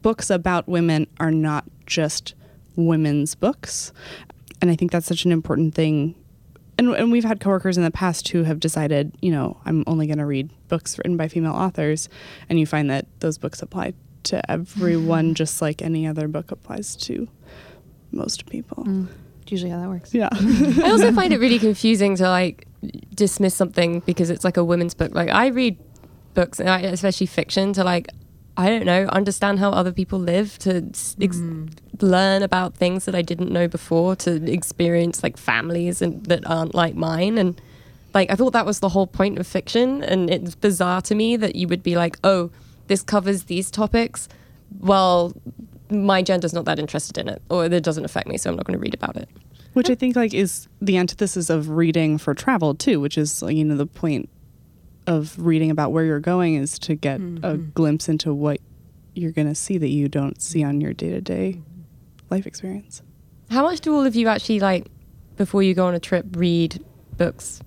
[0.02, 2.34] books about women are not just
[2.76, 3.92] women's books.
[4.60, 6.14] And I think that's such an important thing.
[6.78, 10.06] And, and we've had coworkers in the past who have decided, you know, I'm only
[10.06, 12.08] going to read books written by female authors.
[12.48, 15.34] And you find that those books apply to everyone mm-hmm.
[15.34, 17.28] just like any other book applies to
[18.12, 18.84] most people.
[18.84, 19.08] Mm.
[19.42, 20.14] It's usually how that works.
[20.14, 20.28] Yeah.
[20.32, 22.66] I also find it really confusing to like
[23.14, 25.14] dismiss something because it's like a women's book.
[25.14, 25.78] Like I read
[26.34, 28.08] books, especially fiction, to like
[28.58, 31.72] I don't know, understand how other people live, to s- ex- mm.
[32.02, 36.74] Learn about things that I didn't know before, to experience like families and that aren't
[36.74, 37.60] like mine, and
[38.14, 40.02] like I thought that was the whole point of fiction.
[40.02, 42.50] And it's bizarre to me that you would be like, oh,
[42.86, 44.28] this covers these topics.
[44.80, 45.34] Well,
[45.90, 48.66] my gender's not that interested in it, or it doesn't affect me, so I'm not
[48.66, 49.28] going to read about it.
[49.78, 53.64] which I think like is the antithesis of reading for travel too, which is you
[53.64, 54.28] know the point
[55.06, 57.70] of reading about where you're going is to get a mm-hmm.
[57.70, 58.60] glimpse into what
[59.14, 61.60] you're going to see that you don't see on your day-to-day
[62.30, 63.02] life experience.
[63.50, 64.86] How much do all of you actually like
[65.36, 66.84] before you go on a trip read
[67.16, 67.60] books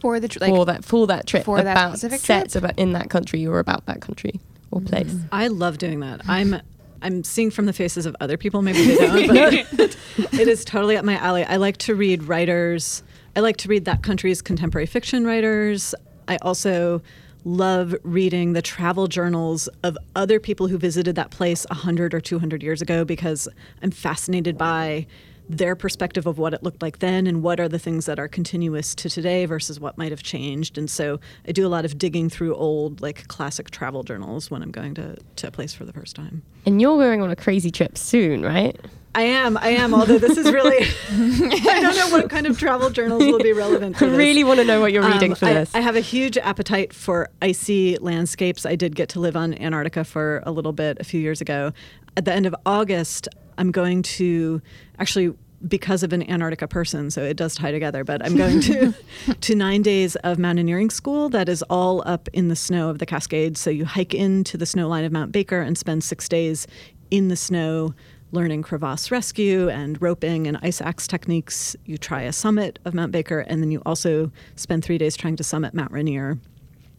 [0.00, 2.64] For the tr- like, for that for that trip for that about specific sets trip?
[2.64, 4.88] about in that country or about that country or mm.
[4.88, 5.14] place?
[5.32, 6.22] I love doing that.
[6.28, 6.60] I'm
[7.02, 9.96] I'm seeing from the faces of other people, maybe they don't, but
[10.32, 11.44] it is totally up my alley.
[11.44, 13.02] I like to read writers.
[13.36, 15.94] I like to read that country's contemporary fiction writers.
[16.28, 17.02] I also
[17.44, 22.62] love reading the travel journals of other people who visited that place 100 or 200
[22.62, 23.48] years ago because
[23.82, 25.06] I'm fascinated by
[25.48, 28.28] their perspective of what it looked like then and what are the things that are
[28.28, 30.78] continuous to today versus what might have changed.
[30.78, 34.62] And so I do a lot of digging through old, like classic travel journals when
[34.62, 36.42] I'm going to, to a place for the first time.
[36.64, 38.78] And you're going on a crazy trip soon, right?
[39.14, 40.78] I am, I am, although this is really,
[41.10, 44.58] I don't know what kind of travel journals will be relevant to I really want
[44.58, 45.74] to know what you're reading Um, for I, this.
[45.74, 48.66] I have a huge appetite for icy landscapes.
[48.66, 51.72] I did get to live on Antarctica for a little bit a few years ago.
[52.16, 54.60] At the end of August, I'm going to
[54.98, 55.34] actually
[55.66, 58.04] because of an Antarctica person, so it does tie together.
[58.04, 58.92] But I'm going to
[59.40, 63.06] to nine days of mountaineering school that is all up in the snow of the
[63.06, 63.60] Cascades.
[63.60, 66.66] So you hike into the snow line of Mount Baker and spend six days
[67.10, 67.94] in the snow
[68.34, 71.76] learning crevasse rescue and roping and ice axe techniques.
[71.86, 75.36] You try a summit of Mount Baker, and then you also spend three days trying
[75.36, 76.38] to summit Mount Rainier,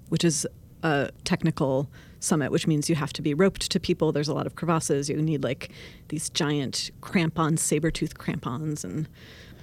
[0.10, 0.48] which is
[0.82, 1.90] a technical
[2.22, 4.12] summit, which means you have to be roped to people.
[4.12, 5.10] There's a lot of crevasses.
[5.10, 5.72] You need like
[6.08, 9.08] these giant crampons, saber tooth crampons, and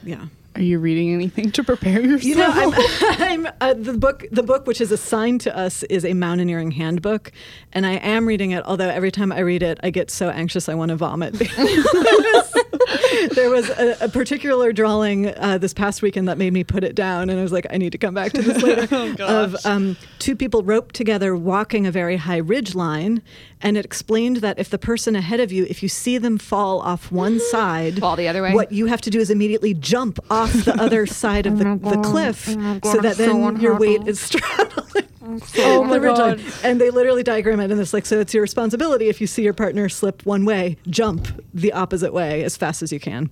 [0.05, 0.27] yeah.
[0.55, 2.25] Are you reading anything to prepare yourself?
[2.25, 2.75] You know, I'm,
[3.47, 4.25] I'm uh, the book.
[4.31, 7.33] The book which is assigned to us is a mountaineering handbook,
[7.73, 8.65] and I am reading it.
[8.67, 11.35] Although every time I read it, I get so anxious I want to vomit.
[13.35, 16.95] there was a, a particular drawing uh, this past weekend that made me put it
[16.95, 18.83] down, and I was like, I need to come back to this later.
[19.23, 23.23] of um, two people roped together walking a very high ridge line,
[23.61, 26.81] and it explained that if the person ahead of you, if you see them fall
[26.81, 28.55] off one side, Fall the other way?
[28.55, 32.01] what you have to do is immediately jump off the other side of the, the
[32.03, 35.09] cliff, so that then your weight is straddling.
[35.25, 35.99] Oh my.
[35.99, 36.41] God.
[36.65, 39.43] And they literally diagram it, and it's like, so it's your responsibility if you see
[39.43, 43.31] your partner slip one way, jump the opposite way as fast as you can.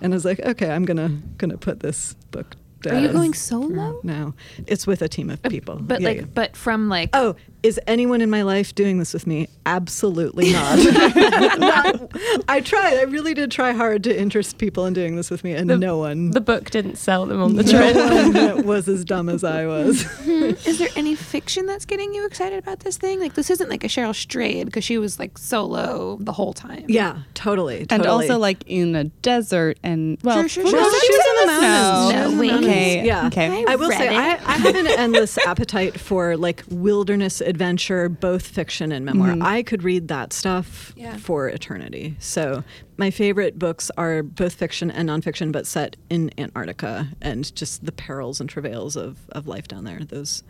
[0.00, 2.56] And I was like, okay, I'm gonna gonna put this book.
[2.92, 4.00] Are you going solo?
[4.02, 4.34] No,
[4.66, 5.76] It's with a team of uh, people.
[5.80, 6.26] But Yeah, like, yeah.
[6.34, 9.48] but from like, Oh, is anyone in my life doing this with me?
[9.64, 10.78] Absolutely not.
[11.58, 12.10] Not-
[12.48, 12.98] I tried.
[12.98, 15.96] I really did try hard to interest people in doing this with me, and no
[15.98, 16.30] one.
[16.30, 18.34] the book didn't sell them on the no trip.
[18.56, 20.02] one was as dumb as I was.
[20.02, 20.50] Hmm.
[20.66, 23.18] is there any fiction that's getting you excited about this thing?
[23.20, 26.84] Like, this isn't like a Cheryl Strayed because she was like solo the whole time.
[26.88, 27.86] Yeah, totally.
[27.90, 30.80] and also like in a desert and well, Sure, sure, sure.
[30.80, 32.12] Well, she she was was in Snow Mountains.
[32.12, 32.28] No.
[32.30, 32.52] Snow way.
[32.54, 33.26] Okay, Yeah.
[33.26, 33.64] okay.
[33.66, 34.08] I will say.
[34.14, 39.28] I, I have an endless appetite for like wilderness adventure, both fiction and memoir.
[39.30, 39.42] Mm-hmm.
[39.42, 41.16] I could read that stuff Yeah.
[41.16, 42.16] for eternity.
[42.18, 42.64] So
[42.96, 47.92] my favorite books are both fiction and nonfiction, but set in Antarctica and just the
[47.92, 50.00] perils and travails of, of life down there.
[50.00, 50.42] Those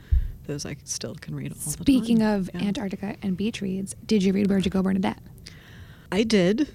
[0.46, 1.84] those I still can read all the time.
[1.84, 2.64] Speaking of Yeah.
[2.64, 5.18] Antarctica and beach reads, did you read Where'd You Go, Bernadette?
[6.12, 6.68] I did.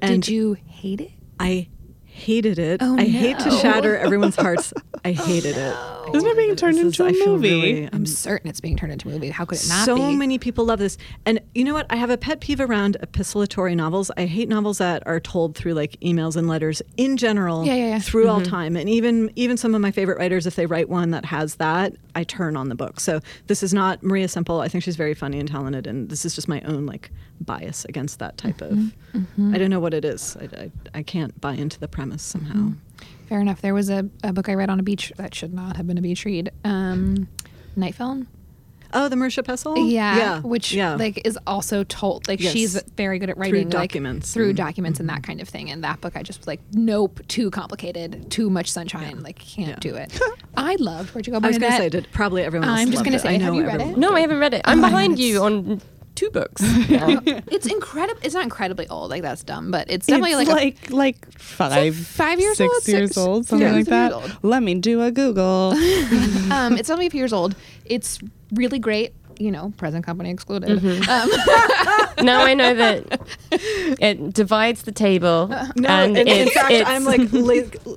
[0.00, 1.12] And did you hate it?
[1.38, 1.68] I
[2.12, 2.80] hated it.
[2.82, 4.72] Oh, I hate to shatter everyone's hearts.
[5.04, 5.74] I hated it.
[5.76, 6.12] Oh.
[6.14, 7.48] Isn't it being turned This into is- a I feel movie?
[7.50, 9.30] really- I'm um, certain it's being turned into a movie.
[9.30, 10.16] How could it not so be?
[10.16, 10.98] many people love this.
[11.24, 11.86] And you know what?
[11.90, 14.10] I have a pet peeve around epistolatory novels.
[14.16, 17.86] I hate novels that are told through like emails and letters in general Yeah, yeah,
[17.88, 17.98] yeah.
[17.98, 18.50] through all mm-hmm.
[18.50, 18.76] time.
[18.76, 21.94] And even even some of my favorite writers, if they write one that has that,
[22.14, 23.00] I turn on the book.
[23.00, 24.60] So this is not Maria Semple.
[24.60, 25.86] I think she's very funny and talented.
[25.86, 29.18] And this is just my own like bias against that type of mm-hmm.
[29.18, 29.54] Mm-hmm.
[29.54, 30.36] I don't know what it is.
[30.40, 32.16] I, I, I can't buy into the premise Mm-hmm.
[32.18, 32.72] somehow.
[33.28, 33.60] Fair enough.
[33.62, 35.98] There was a, a book I read on a beach that should not have been
[35.98, 36.50] a beach read.
[36.64, 37.28] Um,
[37.76, 38.28] Night Film.
[38.94, 39.90] Oh, the Marisha Pessl?
[39.90, 40.40] Yeah, Yeah.
[40.40, 40.96] which yeah.
[40.96, 42.52] like is also told like Yes.
[42.52, 45.30] she's very good at writing like, documents through and- documents and that mm-hmm.
[45.30, 45.70] kind of thing.
[45.70, 49.68] And that book, I just was like, nope, too complicated, too much sunshine, like can't
[49.70, 49.76] Yeah.
[49.76, 50.20] do it.
[50.58, 51.60] I loved Where'd You Go, I was Bernadette.
[51.78, 53.20] going to say, did probably everyone else I'm just gonna it.
[53.20, 53.96] say, I have you read it?
[53.96, 54.60] No, I haven't read it.
[54.66, 55.80] I'm Oh, behind you on
[56.14, 56.62] two books.
[56.92, 57.20] Yeah.
[57.24, 58.20] It's incredible.
[58.22, 61.96] It's not incredibly old, like that's dumb, but it's definitely it's like, like like, five,
[61.96, 62.88] five years six old?
[62.88, 63.74] years Six- old, something yeah.
[63.74, 64.12] like that.
[64.12, 64.36] old.
[64.42, 65.72] Let me do a Google.
[66.52, 67.54] um, it's only a few years old.
[67.84, 68.18] It's
[68.52, 69.14] really great.
[69.38, 70.78] You know, present company excluded.
[70.80, 71.08] Mm-hmm.
[72.18, 75.50] Um, now I know that it divides the table.
[75.76, 77.20] No, and in, in fact, it's- I'm like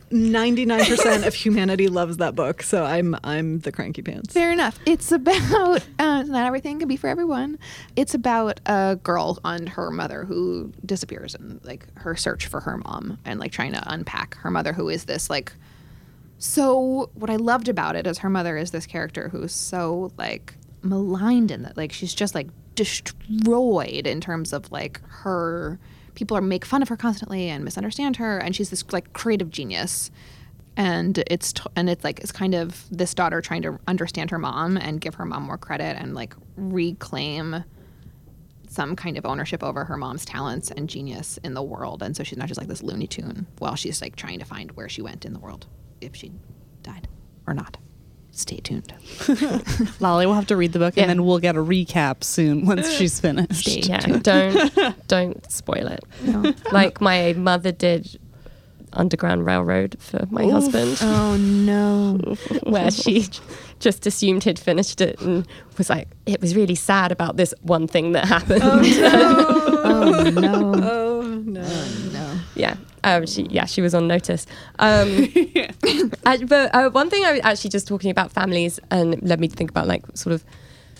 [0.12, 4.34] ninety nine percent of humanity loves that book, so I'm I'm the cranky pants.
[4.34, 4.80] Fair enough.
[4.86, 7.60] It's about uh, not everything can be for everyone.
[7.95, 12.78] It's about a girl and her mother who disappears and like her search for her
[12.78, 15.52] mom and like trying to unpack her mother who is this like
[16.38, 20.56] so what I loved about it is her mother is this character who's so like
[20.86, 25.80] maligned in that like she's just like destroyed in terms of like her
[26.13, 29.50] people are make fun of her constantly and misunderstand her and she's this like creative
[29.50, 30.12] genius.
[30.78, 34.39] And it's t- and it's like it's kind of this daughter trying to understand her
[34.39, 37.63] mom and give her mom more credit and like reclaim
[38.67, 42.04] some kind of ownership over her mom's talents and genius in the world.
[42.04, 44.71] And so she's not just like this looney tune while she's like trying to find
[44.74, 45.65] where she went in the world
[46.02, 46.34] if she
[46.84, 47.08] died
[47.48, 47.78] or not
[48.38, 48.93] stay tuned
[50.00, 51.04] Lolly will have to read the book Yeah.
[51.04, 53.62] and then we'll get a recap soon once she's finished.
[53.69, 54.24] Stay yeah, tuned.
[54.24, 56.04] don't don't spoil it.
[56.24, 56.54] No.
[56.71, 58.19] Like my mother did
[58.93, 62.17] Underground Railroad for my husband, oh no
[62.63, 63.28] where she
[63.80, 65.45] just assumed he'd finished it and
[65.78, 68.62] was like, it was really sad about this one thing that happened.
[68.63, 70.74] oh no Oh no!
[70.76, 71.24] Oh, oh,
[72.13, 74.46] no yeah, um, she yeah she was on notice.
[74.80, 75.08] Um,
[76.26, 79.48] I- but uh, one thing I was actually just talking about families and led me
[79.48, 80.44] to think about like sort of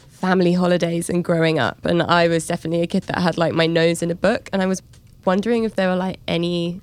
[0.10, 1.86] family holidays and growing up.
[1.86, 4.62] And I was definitely a kid that had like my nose in a book, and
[4.62, 4.82] I was
[5.26, 6.82] wondering if there were like any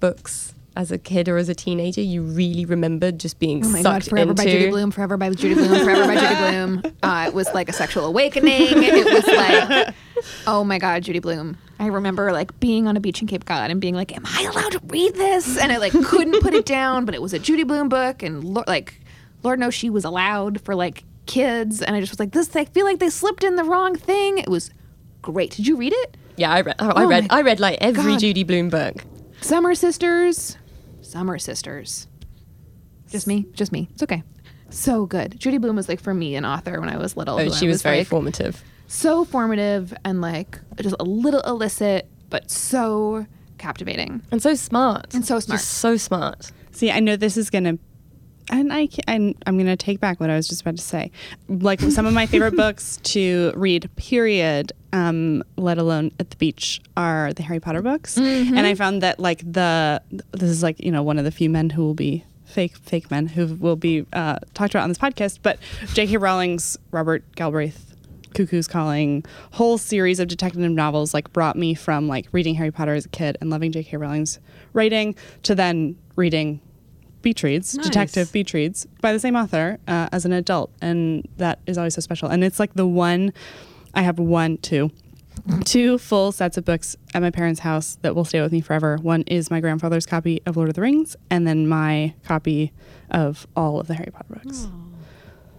[0.00, 3.82] books as a kid or as a teenager you really remembered just being Oh my
[3.82, 4.02] god!
[4.02, 4.42] sucked Forever into.
[4.44, 4.90] by Judy Blume.
[4.90, 5.84] Forever by Judy Blume.
[5.84, 6.82] Forever by Judy Blume.
[7.02, 8.52] Uh, it was like a sexual awakening.
[8.60, 9.94] It was like,
[10.46, 11.56] oh my god, Judy Blume.
[11.78, 14.48] I remember like being on a beach in Cape Cod and being like, "Am I
[14.50, 17.38] allowed to read this?" And I like couldn't put it down, but it was a
[17.38, 19.00] Judy Blume book, and lo- like,
[19.42, 21.82] Lord knows she was allowed for like kids.
[21.82, 24.38] And I just was like, "This." I feel like they slipped in the wrong thing.
[24.38, 24.70] It was
[25.22, 25.50] great.
[25.52, 26.16] Did you read it?
[26.36, 26.76] Yeah, I read.
[26.78, 27.26] Oh, I read.
[27.30, 28.20] I read like every God.
[28.20, 29.04] Judy Blume book.
[29.40, 30.56] Summer Sisters.
[31.02, 32.06] Summer Sisters.
[33.10, 33.46] Just me.
[33.52, 33.88] Just me.
[33.92, 34.22] It's okay.
[34.70, 35.38] So good.
[35.38, 37.38] Judy Blume was like for me an author when I was little.
[37.38, 38.62] Oh, she I was very like, formative.
[38.86, 43.26] So formative and like just a little illicit, but so
[43.58, 44.22] captivating.
[44.30, 45.14] And so smart.
[45.14, 45.60] And so smart.
[45.60, 46.50] Just so smart.
[46.72, 47.78] See, I know this is gonna,
[48.50, 51.10] and I can, I'm, I'm gonna take back what I was just about to say.
[51.48, 56.80] Like some of my favorite books to read, period, um, let alone at the beach,
[56.96, 58.16] are the Harry Potter books.
[58.16, 61.50] And I found that like the this is like you know one of the few
[61.50, 64.98] men who will be fake fake men who will be uh, talked about on this
[64.98, 65.38] podcast.
[65.42, 65.58] But
[65.94, 66.18] J.K.
[66.18, 67.85] Rowling's Robert Galbraith
[68.36, 72.94] Cuckoo's Calling, whole series of detective novels like brought me from like reading Harry Potter
[72.94, 73.96] as a kid and loving J.K.
[73.96, 74.38] Rowling's
[74.74, 76.60] writing to then reading
[77.22, 77.86] beach reads, Nice.
[77.86, 81.94] detective beach reads by the same author uh, as an adult, and that is always
[81.94, 82.28] so special.
[82.28, 83.32] And it's like the one
[83.94, 84.90] I have one, two,
[85.64, 88.98] two full sets of books at my parents' house that will stay with me forever.
[89.00, 92.72] One is my grandfather's copy of Lord of the Rings, and then my copy
[93.10, 94.68] of all of the Harry Potter books.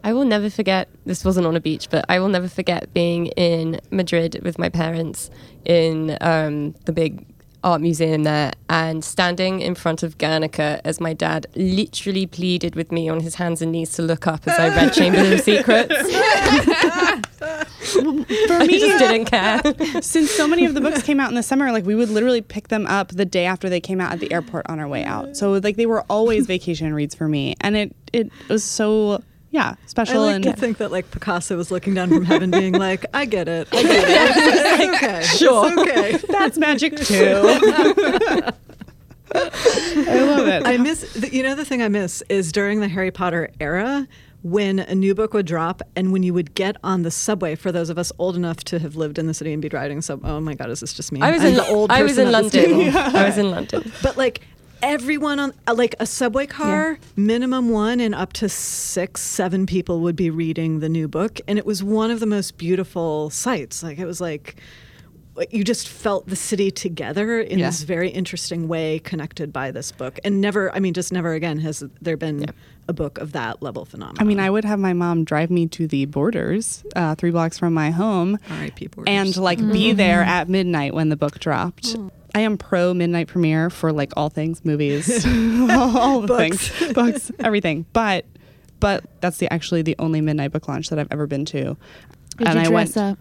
[0.08, 0.88] I will never forget.
[1.06, 4.70] This wasn't on a beach, but I will never forget being in Madrid with my
[4.70, 5.30] parents
[5.65, 7.26] in um, the big
[7.62, 12.89] art museum there and standing in front of Guernica as my dad literally pleaded with
[12.89, 15.93] me on his hands and knees to look up as I read Chamber of Secrets.
[18.48, 19.62] For I just didn't care.
[20.02, 22.41] since so many of the books came out in the summer, like we would literally
[22.41, 25.04] pick them up the day after they came out at the airport on our way
[25.04, 25.36] out.
[25.36, 29.22] So like they were always vacation reads for me, and it it was so
[29.58, 30.22] yeah special.
[30.22, 33.06] I like and to think that like Picasso was looking down from heaven, being like,
[33.13, 34.10] "I get it, I get it,
[34.89, 35.67] it's okay, Sure.
[35.67, 37.41] it's okay." that's magic too.
[39.36, 40.65] I love it.
[40.65, 44.08] I miss, the, you know, the thing I miss is during the Harry Potter era
[44.43, 47.56] when a new book would drop and when you would get on the subway.
[47.56, 50.02] For those of us old enough to have lived in the city and be riding
[50.02, 51.22] sub, oh my god, is this just me?
[51.22, 52.52] I was I'm in the old I was in London.
[52.52, 52.98] table.
[52.98, 53.91] I was in London.
[54.02, 54.41] But like
[54.82, 60.02] everyone on uh, like a subway car, minimum one and up to six, seven people
[60.02, 63.84] would be reading the new book, and it was one of the most beautiful sights.
[63.84, 64.56] Like it was like
[65.52, 67.68] you just felt the city together in Yeah.
[67.68, 70.74] this very interesting way, connected by this book, and never.
[70.74, 72.46] I mean, just never again has there been
[72.88, 74.18] a book of that level phenomenon.
[74.20, 77.60] I mean, I would have my mom drive me to the Borders, uh, three blocks
[77.60, 78.88] from my home, R.I.P.
[78.88, 79.12] Borders.
[79.13, 81.96] and like be there at midnight when the book dropped.
[82.38, 86.67] I am pro midnight premiere for like all things movies, all the Books.
[86.69, 87.88] things, books, everything.
[87.93, 88.26] But
[88.80, 91.76] but that's the actually the only midnight book launch that I've ever been to.
[92.38, 92.97] Did and you I dress went.
[92.97, 93.17] up?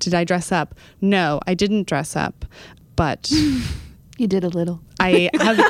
[0.00, 0.74] Did I dress up?
[1.00, 2.44] No, I didn't dress up,
[2.94, 3.32] but
[4.22, 4.80] You did a little.
[5.00, 5.58] I have.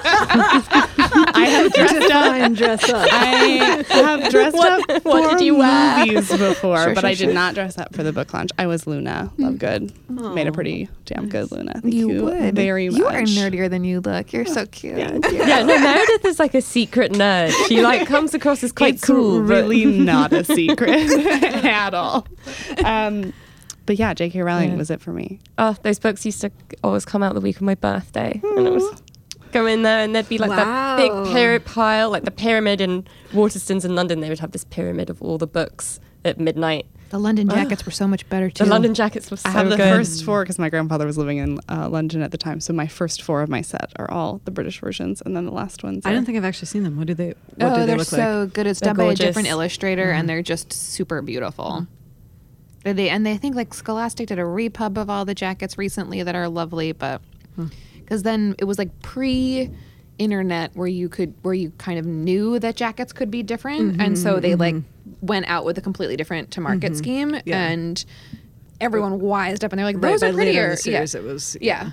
[1.35, 2.53] I have dressed up.
[2.53, 3.09] Dress up.
[3.11, 6.05] I have dressed What- up what for did you wear?
[6.07, 7.33] movies before, Sure, but sure, I did sure.
[7.33, 8.51] not dress up for the book launch.
[8.59, 9.33] I was Luna.
[9.39, 9.91] Love good.
[10.11, 11.81] Made a pretty damn good Luna.
[11.81, 12.99] Thank you, very much.
[12.99, 14.35] You are nerdier than you look.
[14.35, 14.99] You're so cute.
[14.99, 17.53] Yeah, no, Meredith is like a secret nerd.
[17.69, 19.41] She like comes across as quite it's cool.
[19.41, 20.91] but- really not a secret
[21.65, 22.27] at all.
[22.85, 23.33] Um,
[23.87, 24.43] but yeah, J.K.
[24.43, 24.77] Rowling Yeah.
[24.77, 25.41] was it for me.
[25.59, 26.51] Oh, those books used to
[26.85, 29.03] always come out the week of my birthday, and it was
[29.53, 31.33] go in there, and there'd be like that big Wow.
[31.33, 34.21] pyramid pile, like the pyramid in Waterstones in London.
[34.21, 36.87] They would have this pyramid of all the books at midnight.
[37.11, 38.65] The London jackets were so much better too.
[38.65, 39.95] The London jackets were so I have the good.
[39.95, 42.59] first four because my grandfather was living in uh, London at the time.
[42.59, 45.53] So my first four of my set are all the British versions, and then the
[45.53, 46.07] last ones.
[46.07, 46.97] I don't think I've actually seen them.
[46.97, 47.29] What do they?
[47.29, 48.55] What oh, do they they're look so like?
[48.55, 48.67] good.
[48.67, 51.81] It's They're done by a different illustrator, and they're just super beautiful.
[51.81, 51.87] They-
[52.85, 56.35] They and they think like Scholastic did a repub of all the jackets recently that
[56.35, 57.23] are lovely, but
[57.55, 57.67] hmm.
[57.99, 59.71] because then it was like pre
[60.19, 63.93] internet where you could where you kind of knew that jackets could be different.
[63.93, 65.27] Mm-hmm, and so they like mm-hmm.
[65.27, 66.95] went out with a completely different to market mm-hmm.
[66.97, 67.69] scheme Yeah.
[67.69, 68.05] and
[68.81, 70.77] everyone wised up and they're like those by are prettier.
[70.77, 71.21] series, yeah.
[71.21, 71.91] it was yeah.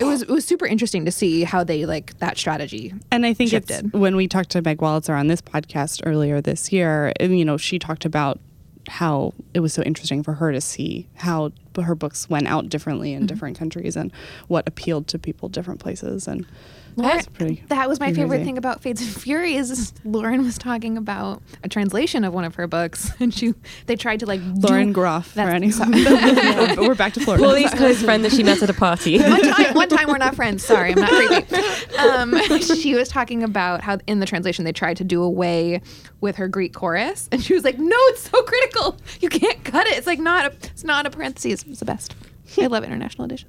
[0.00, 3.34] It was it was super interesting to see how they like that strategy And I
[3.34, 3.92] think shifted.
[3.92, 7.58] when we talked to Meg Wolitzer on this podcast earlier this year, and, you know,
[7.58, 8.40] she talked about
[8.88, 13.12] how it was so interesting for her to see how her books went out differently
[13.12, 13.26] in mm-hmm.
[13.26, 14.12] different countries and
[14.48, 16.26] what appealed to people different places.
[16.26, 16.46] And
[16.96, 18.44] Lauren, pretty- that was my pretty favorite crazy.
[18.44, 19.70] thing about Fates and Furies.
[19.70, 23.54] is Lauren was talking about a translation of one of her books, and she
[23.86, 26.76] they tried to like Lauren do, Groff, for That's- anyone.
[26.86, 27.42] we're back to Florida.
[27.44, 29.18] Paulie's close friend that she met at a party.
[29.18, 30.64] one time, one time we're not friends.
[30.64, 31.96] Sorry, I'm not creepy.
[31.98, 35.80] Um, she was talking about how in the translation they tried to do away
[36.20, 38.96] with her Greek chorus, and she was like, "No, it's so critical.
[39.20, 39.96] You can't cut it.
[39.96, 41.64] It's like not a, it's not a parenthesis.
[41.68, 42.14] It's the best.
[42.60, 43.48] I love international edition.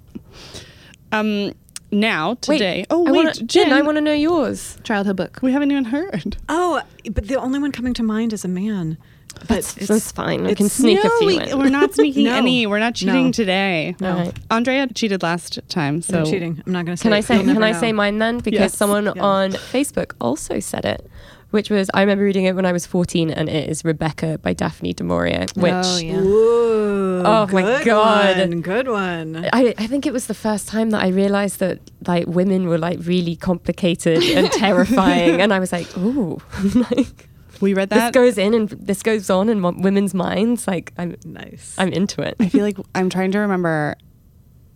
[1.11, 1.53] Um,
[1.93, 2.85] now, Wait, today.
[2.89, 3.47] oh, I wait, wanna, Jynne.
[3.47, 4.77] Jynne, I want to know yours.
[4.83, 5.39] Childhood book.
[5.41, 6.37] we haven't even heard.
[6.49, 8.97] Oh, but the only one coming to mind is a man.
[9.39, 10.41] But That's, it's- that's fine.
[10.41, 11.57] I it's- can sneak a few we, in.
[11.57, 12.35] we're not sneaking No.
[12.35, 12.67] any.
[12.67, 13.31] We're not cheating No.
[13.31, 13.95] today.
[13.99, 14.11] No.
[14.11, 14.37] Alright.
[14.51, 16.61] Andrea cheated last time, so No cheating.
[16.65, 17.03] I'm not going to say.
[17.03, 17.25] Can I it.
[17.25, 17.37] say?
[17.37, 17.79] Can never I know.
[17.79, 18.37] say mine then?
[18.39, 18.77] Because Yes.
[18.77, 19.23] someone Yeah.
[19.23, 21.09] on Facebook also said it,
[21.53, 24.53] which was I remember reading it when I was 14, and it is Rebecca by
[24.53, 26.17] Daphne du Maurier, which Oh, yeah.
[26.19, 28.37] Ooh, Oh, my good God.
[28.39, 29.49] one, good one.
[29.53, 32.77] I, I think it was the first time that I realized that like women were
[32.77, 36.41] like really complicated and terrifying, and I was like, ooh,
[36.91, 37.29] like
[37.61, 38.11] we read that.
[38.11, 40.67] this goes in and this goes on in mo- women's minds.
[40.67, 41.75] Like I'm, Nice.
[41.77, 42.35] I'm into it.
[42.39, 43.95] I feel like I'm trying to remember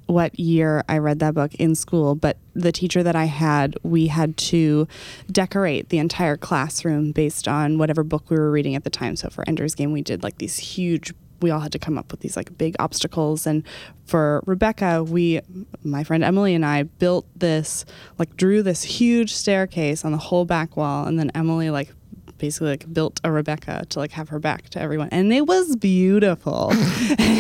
[0.08, 4.08] what year I read that book in school, but the teacher that I had, we
[4.08, 4.88] had to
[5.32, 9.16] decorate the entire classroom based on whatever book we were reading at the time.
[9.16, 12.12] So for Ender's Game, we did like these huge we all had to come up
[12.12, 13.64] with these like big obstacles and
[14.06, 15.40] for Rebecca we
[15.84, 17.86] my friend Emily and I built this
[18.18, 21.94] like drew this huge staircase on the whole back wall and then Emily like
[22.38, 25.76] basically like built a Rebecca to like have her back to everyone and it was
[25.76, 26.68] beautiful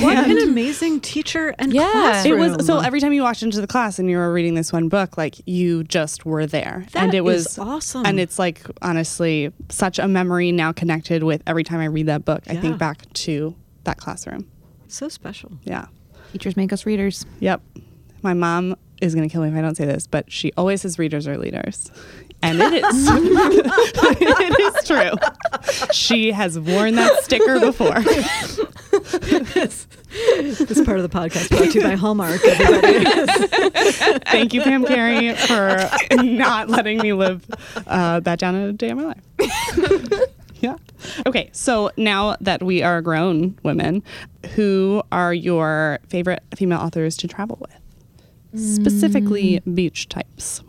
[0.01, 2.23] what an amazing teacher and Yeah.
[2.25, 4.71] it was so every time you walked into the class and you were reading this
[4.73, 8.05] one book, like you just were there, That and it was is awesome.
[8.05, 12.25] And it's like honestly such a memory now connected with every time I read that
[12.25, 12.43] book.
[12.47, 14.49] I think back to that classroom.
[14.87, 15.51] so special.
[15.63, 15.85] Yeah.
[16.33, 17.25] Teachers make us readers.
[17.39, 17.61] Yep.
[18.21, 20.81] My mom is going to kill me if I don't say this, but she always
[20.81, 21.91] says readers are leaders.
[22.41, 23.07] And it is.
[24.21, 25.11] it is true.
[25.91, 27.99] She has worn that sticker before.
[30.37, 32.43] This part of the podcast brought to you by Hallmark.
[32.43, 34.19] Everybody.
[34.25, 37.45] Thank you, Pam Carey, for not letting me live
[37.87, 39.23] uh, that down a day of my life.
[40.55, 40.75] yeah.
[41.25, 44.03] Okay, so now that we are grown women,
[44.55, 48.61] who are your favorite female authors to travel with?
[48.61, 50.61] Specifically, beach types.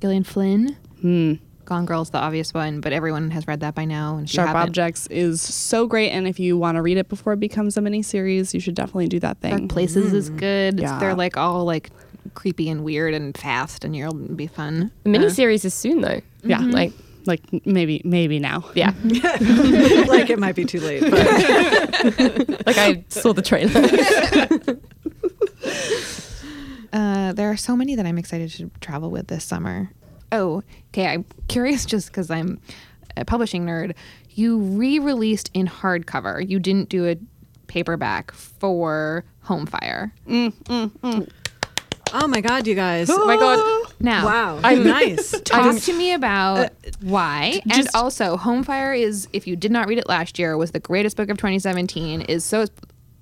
[0.00, 0.76] Gillian Flynn.
[1.00, 1.34] Hmm.
[1.64, 4.16] Gone Girl's is the obvious one, but everyone has read that by now.
[4.16, 7.40] And Sharp Objects is so great, and if you want to read it before it
[7.40, 9.54] becomes a mini series, you should definitely do that thing.
[9.54, 10.80] Dark Places is good.
[10.80, 10.98] Yeah.
[10.98, 11.90] They're like all like
[12.32, 14.90] creepy and weird and fast, and you'll be fun.
[15.04, 16.22] The miniseries is soon though.
[16.42, 16.92] Yeah, Like
[17.26, 18.64] like maybe maybe now.
[18.74, 18.94] yeah.
[19.04, 21.02] like it might be too late.
[21.02, 24.78] But like I saw the trailer.
[26.90, 29.90] Uh, there are so many that I'm excited to travel with this summer.
[30.32, 31.06] Oh, okay.
[31.06, 32.60] I'm curious just because I'm
[33.16, 33.94] a publishing nerd.
[34.30, 37.16] You re released in hardcover, you didn't do a
[37.66, 40.12] paperback for Home Fire.
[40.28, 41.28] Mm, mm, mm.
[42.12, 43.08] oh my god, you guys!
[43.10, 43.92] oh my god.
[44.00, 45.32] Now, Wow, I'm- nice.
[45.44, 46.68] Talk to me about uh,
[47.00, 50.70] why, and also Home Fire is, if you did not read it last year, was
[50.70, 52.20] the greatest book of 2017.
[52.22, 52.66] Is so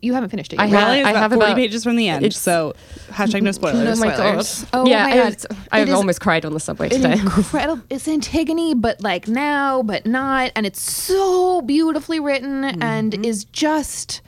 [0.03, 0.61] you haven't finished it.
[0.61, 0.78] I yet.
[0.78, 2.34] have- Really, it's I about have 40 about- pages from the end.
[2.34, 2.74] So
[3.11, 3.99] hashtag no spoilers.
[3.99, 4.47] Oh my god.
[4.72, 5.24] Oh yeah, my I, God.
[5.26, 7.12] was- I It is almost cried on the subway today.
[7.18, 13.24] incredible it's antigone but like now but not and it's so beautifully written and mm-hmm.
[13.24, 14.20] is just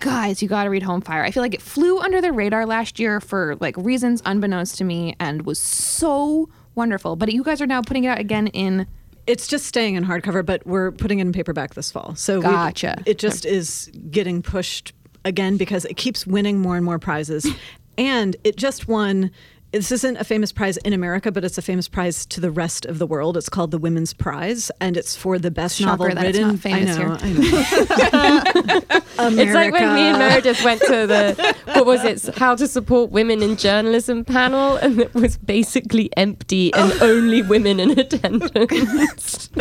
[0.00, 2.98] guys you gotta read home fire i feel like it flew under the radar last
[2.98, 7.66] year for like reasons unbeknownst to me and was so wonderful but you guys are
[7.66, 8.86] now putting it out again in
[9.26, 12.14] It's just staying in hardcover, but we're putting it in paperback this fall.
[12.14, 12.96] So we- Gotcha.
[13.06, 14.92] it just is getting pushed
[15.24, 17.46] again because it keeps winning more and more prizes,
[17.98, 19.30] and it just won.
[19.72, 22.86] This isn't a famous prize in America, but it's a famous prize to the rest
[22.86, 23.36] of the world.
[23.36, 26.42] It's called the Women's Prize, and it's for the best Shocker novel written.
[26.42, 27.18] not famous I know, here.
[27.20, 29.00] I know.
[29.16, 30.18] It's like when me and.
[30.18, 32.36] Meredith went to the what was it?
[32.36, 37.10] How to support women in journalism panel, and it was basically empty and oh.
[37.10, 39.50] only women in attendance.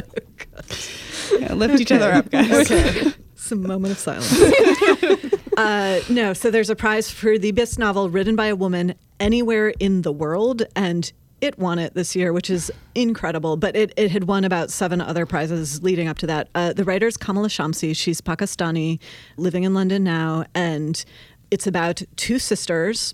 [1.39, 2.71] Yeah, lift each other up, guys.
[2.71, 3.13] Okay.
[3.43, 4.31] Some moment of silence.
[5.57, 9.73] uh, no, so there's a prize for the best novel written by a woman anywhere
[9.81, 13.57] in the world, and it won it this year, which is incredible.
[13.57, 16.47] But it, it had won about seven other prizes leading up to that.
[16.55, 17.93] Uh, the writer is Kamila Shamsie.
[17.93, 18.99] She's Pakistani,
[19.35, 21.03] living in London now, and
[21.51, 23.13] it's about two sisters.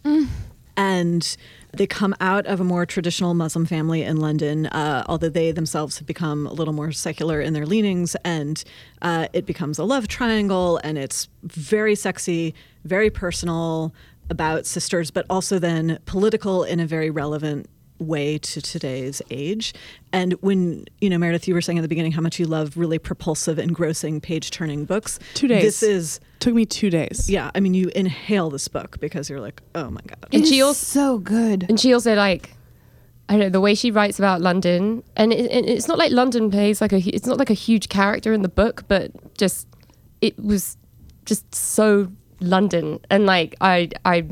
[0.78, 1.38] And
[1.74, 5.98] they come out of a more traditional Muslim family in London, uh, although they themselves
[5.98, 8.16] have become a little more secular in their leanings.
[8.26, 8.64] And
[9.02, 12.56] uh, it becomes a love triangle, and it's very sexy,
[12.86, 13.94] very personal
[14.30, 17.68] about sisters, but also then political in a very relevant
[18.00, 19.74] way to today's age.
[20.12, 22.78] And when, you know, Meredith, you were saying at the beginning how much you love
[22.78, 25.20] really propulsive, engrossing, page turning books.
[25.34, 25.62] Two days.
[25.64, 27.30] This is, Took me two days.
[27.30, 30.28] yeah, I mean, you inhale this book because you're like, oh my God.
[30.34, 32.56] And It she is also- so good And she also like,
[33.28, 36.12] I don't know, the way she writes about London, and it, it- it's not like
[36.12, 39.68] London plays like a, it's not like a huge character in the book, but just
[40.22, 40.78] it was
[41.26, 44.26] just so London, and like I I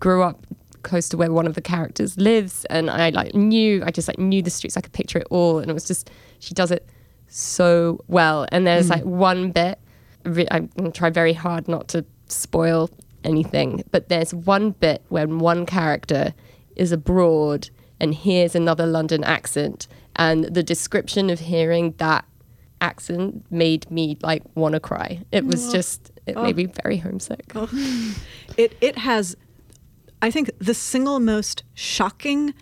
[0.00, 0.44] grew up
[0.82, 4.18] close to where one of the characters lives, and I like knew I just like
[4.18, 6.88] knew the streets, I could picture it all, and it was just she does it
[7.28, 8.46] so well.
[8.52, 8.90] And there's mm.
[8.90, 9.78] like one bit,
[10.24, 12.90] gonna try very hard not to spoil
[13.24, 16.34] anything, but there's one bit when one character
[16.76, 17.70] is abroad
[18.00, 22.24] and hears another London accent, and the description of hearing that
[22.80, 25.22] accent made me like want to cry.
[25.30, 25.72] It was oh.
[25.72, 26.42] just it oh.
[26.42, 27.52] made me very homesick.
[28.58, 29.34] It it has,
[30.22, 32.54] I think, the single most shocking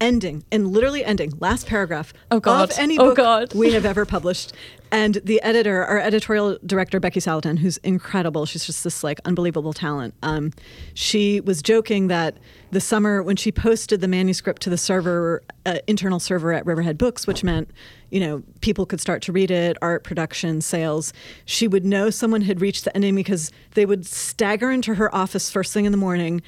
[0.00, 2.70] ending and literally ending last paragraph Oh, God.
[2.72, 4.52] of any Oh, book we have ever published.
[4.90, 9.72] And the editor, our editorial director Becky Saletan, who's incredible, she's just this like unbelievable
[9.72, 10.12] talent.
[10.22, 10.52] Um,
[10.92, 12.36] she was joking that
[12.72, 16.98] the summer when she posted the manuscript to the server, uh, internal server at Riverhead
[16.98, 17.70] Books, which meant
[18.10, 21.14] you know people could start to read it, art production, sales.
[21.46, 25.50] She would know someone had reached the ending because they would stagger into her office
[25.50, 26.42] first thing in the morning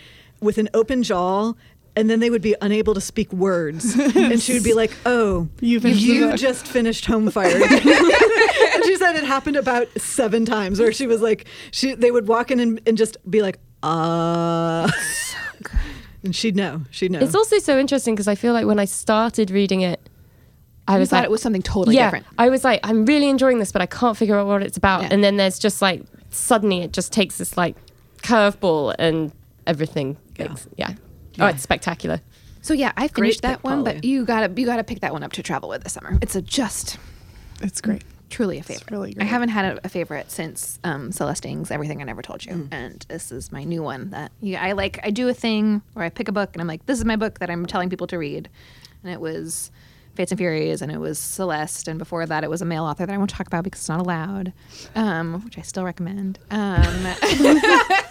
[0.45, 1.55] with an open jaw.
[1.97, 5.49] And then they would be unable to speak words, and she would be like, "Oh,
[5.61, 10.81] You finished you just finished Home Fire." and she said it happened about seven times,
[10.81, 14.91] where she was like, she they would walk in and, and just be like, "Uh,"
[16.25, 17.21] and she'd know, she'd know.
[17.21, 20.01] It's also so interesting because I feel like when I started reading it,
[20.89, 23.07] I I was thought like, it was something totally yeah, different I was like, I'm
[23.07, 25.03] really enjoying this, but I can't figure out what it's about.
[25.03, 25.09] Yeah.
[25.13, 27.77] And then there's just like suddenly it just takes this like
[28.23, 29.33] curveball and
[29.67, 30.17] everything.
[30.37, 30.49] Yeah.
[30.49, 30.95] Goes, yeah.
[31.41, 32.21] Oh, it's spectacular.
[32.63, 33.85] So yeah, I finished pick, that one, Paulie.
[33.85, 36.19] but you gotta you gotta pick that one up to travel with this summer.
[36.23, 36.97] It's a just
[37.61, 38.03] It's great.
[38.31, 38.91] truly a favorite.
[38.91, 42.45] really I haven't had a, a favorite since um, Celeste Ng's Everything I Never Told
[42.45, 42.69] You, Mm.
[42.73, 44.11] and this is my new one.
[44.11, 44.99] That yeah, I like.
[45.03, 47.17] I do a thing where I pick a book and I'm like, this is my
[47.17, 48.49] book that I'm telling people to read,
[49.03, 49.71] and it was
[50.15, 53.05] Fates and Furies, and it was Celeste, and before that it was a male author
[53.07, 54.53] that I won't talk about because it's not allowed,
[54.95, 56.39] um, which I still recommend.
[56.51, 57.07] Um,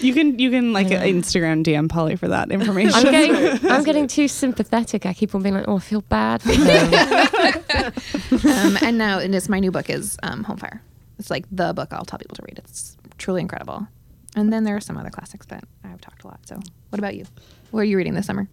[0.00, 2.94] You can you can like Instagram DM Paulie for that information.
[2.94, 5.06] I'm getting, I'm getting too sympathetic.
[5.06, 6.50] I keep on being like, oh, I feel bad for
[8.48, 10.82] um, and now and it's my new book is um, Home Fire.
[11.18, 12.58] It's like the book I'll tell people to read.
[12.58, 13.86] It's truly incredible.
[14.36, 16.40] And then there are some other classics, that I've talked a lot.
[16.46, 16.60] So,
[16.90, 17.24] what about you?
[17.72, 18.48] What are you reading this summer?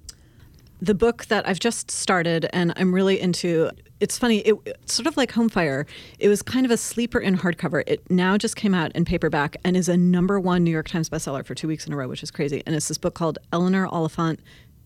[0.82, 3.72] The book that I've just started and I'm really into.
[4.00, 5.88] It's funny, it, it's sort of like Home Fire.
[6.20, 7.84] It was kind of a sleeper in hardcover.
[7.88, 11.10] It now just came out in paperback and is a number one New York Times
[11.10, 12.62] bestseller for two weeks in a row, which is crazy.
[12.68, 14.40] And it's this book called Eleanor Oliphant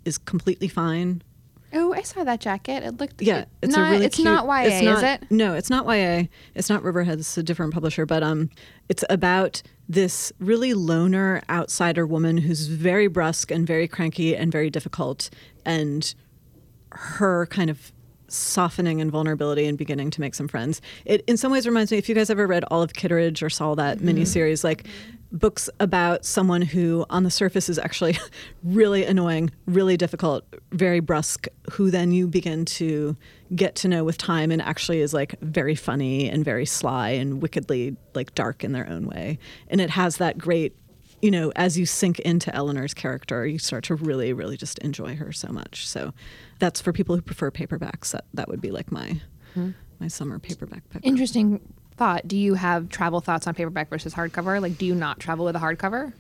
[0.06, 1.24] is Completely Fine.
[1.74, 2.84] Oh, I saw that jacket.
[2.84, 4.26] It looked Yeah, it's not, a really it's cute.
[4.26, 5.24] not YA, it's not- is it?
[5.32, 6.24] No, it's not YA.
[6.54, 7.20] It's not Riverhead.
[7.20, 8.50] It's a different publisher, but um,
[8.90, 14.70] it's about this really loner outsider woman who's very brusque and very cranky and very
[14.70, 15.30] difficult,
[15.66, 16.14] and
[16.92, 17.92] her kind of
[18.28, 20.82] softening and vulnerability and beginning to make some friends.
[21.06, 23.76] It in some ways reminds me if you guys ever read Olive Kitteridge or saw
[23.76, 24.88] that miniseries, like
[25.32, 28.18] books about someone who on the surface is actually
[28.64, 33.16] really annoying, really difficult, very brusque, who then you begin to
[33.56, 37.42] get to know with time and actually is like very funny and very sly and
[37.42, 39.38] wickedly like dark in their own way.
[39.68, 40.76] And it has that great
[41.22, 45.16] you know, as you sink into Eleanor's character, you start to really, really just enjoy
[45.16, 45.88] her so much.
[45.88, 46.16] So
[46.58, 48.12] that's for people who prefer paperbacks.
[48.12, 49.22] That that would be like my
[49.54, 49.72] hmm.
[50.00, 51.06] my summer paperback pick.
[51.06, 51.62] Interesting
[52.02, 52.28] thought.
[52.28, 54.60] Do you have travel thoughts on paperback versus hardcover?
[54.60, 56.14] Like, do you not travel with a hardcover?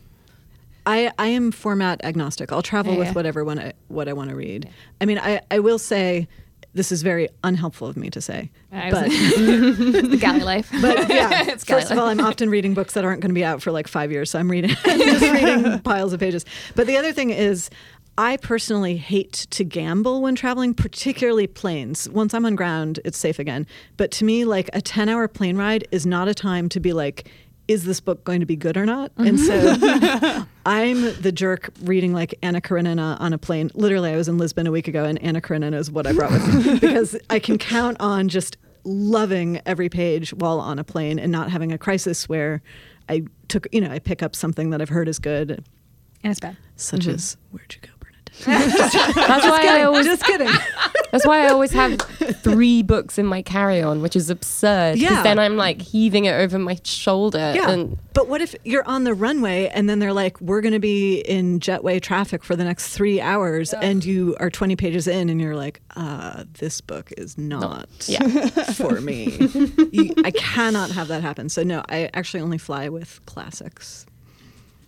[0.85, 2.51] I, I am format agnostic.
[2.51, 3.13] I'll travel Yeah, with yeah.
[3.13, 4.69] whatever when I, what I want to read.
[4.99, 6.27] I mean, I, I will say
[6.75, 10.69] this is very unhelpful of me to say, I but the galley life.
[10.81, 13.35] But yeah, It's galley first of all, I'm often reading books that aren't going to
[13.35, 16.45] be out for like five years, so I'm reading I'm just reading piles of pages.
[16.75, 17.71] But the other thing is,
[18.17, 22.09] I personally hate to gamble when traveling, particularly planes.
[22.09, 23.65] Once I'm on ground, it's safe again.
[23.97, 26.93] But to me, like a 10 hour plane ride is not a time to be
[26.93, 27.29] like,
[27.67, 29.11] is this book going to be good or not?
[29.15, 29.55] And so
[30.65, 33.71] I'm the jerk reading like Anna Karenina on a plane.
[33.73, 36.31] Literally, I was in Lisbon a week ago, and Anna Karenina is what I brought
[36.31, 41.17] with me because I can count on just loving every page while on a plane
[41.17, 42.61] and not having a crisis where
[43.07, 45.51] I took, you know, I pick up something that I've heard is good,
[46.23, 46.57] and it's bad.
[46.75, 47.11] such mm-hmm.
[47.11, 48.00] as Where'd You Go?
[48.45, 50.49] That's why I always Just kidding.
[51.11, 54.93] That's why I always have three books in my carry-on, which is absurd.
[54.95, 55.23] Because Yeah.
[55.23, 57.51] then I'm like heaving it over my shoulder.
[57.55, 57.69] Yeah.
[57.69, 60.79] And but what if you're on the runway and then they're like, we're going to
[60.79, 65.29] be in jetway traffic for the next three hours, and you are 20 pages in
[65.29, 68.21] and you're like, uh, this book is not yeah.
[68.73, 69.37] for me.
[69.91, 71.49] you, I cannot have that happen.
[71.49, 74.05] So, no, I actually only fly with classics.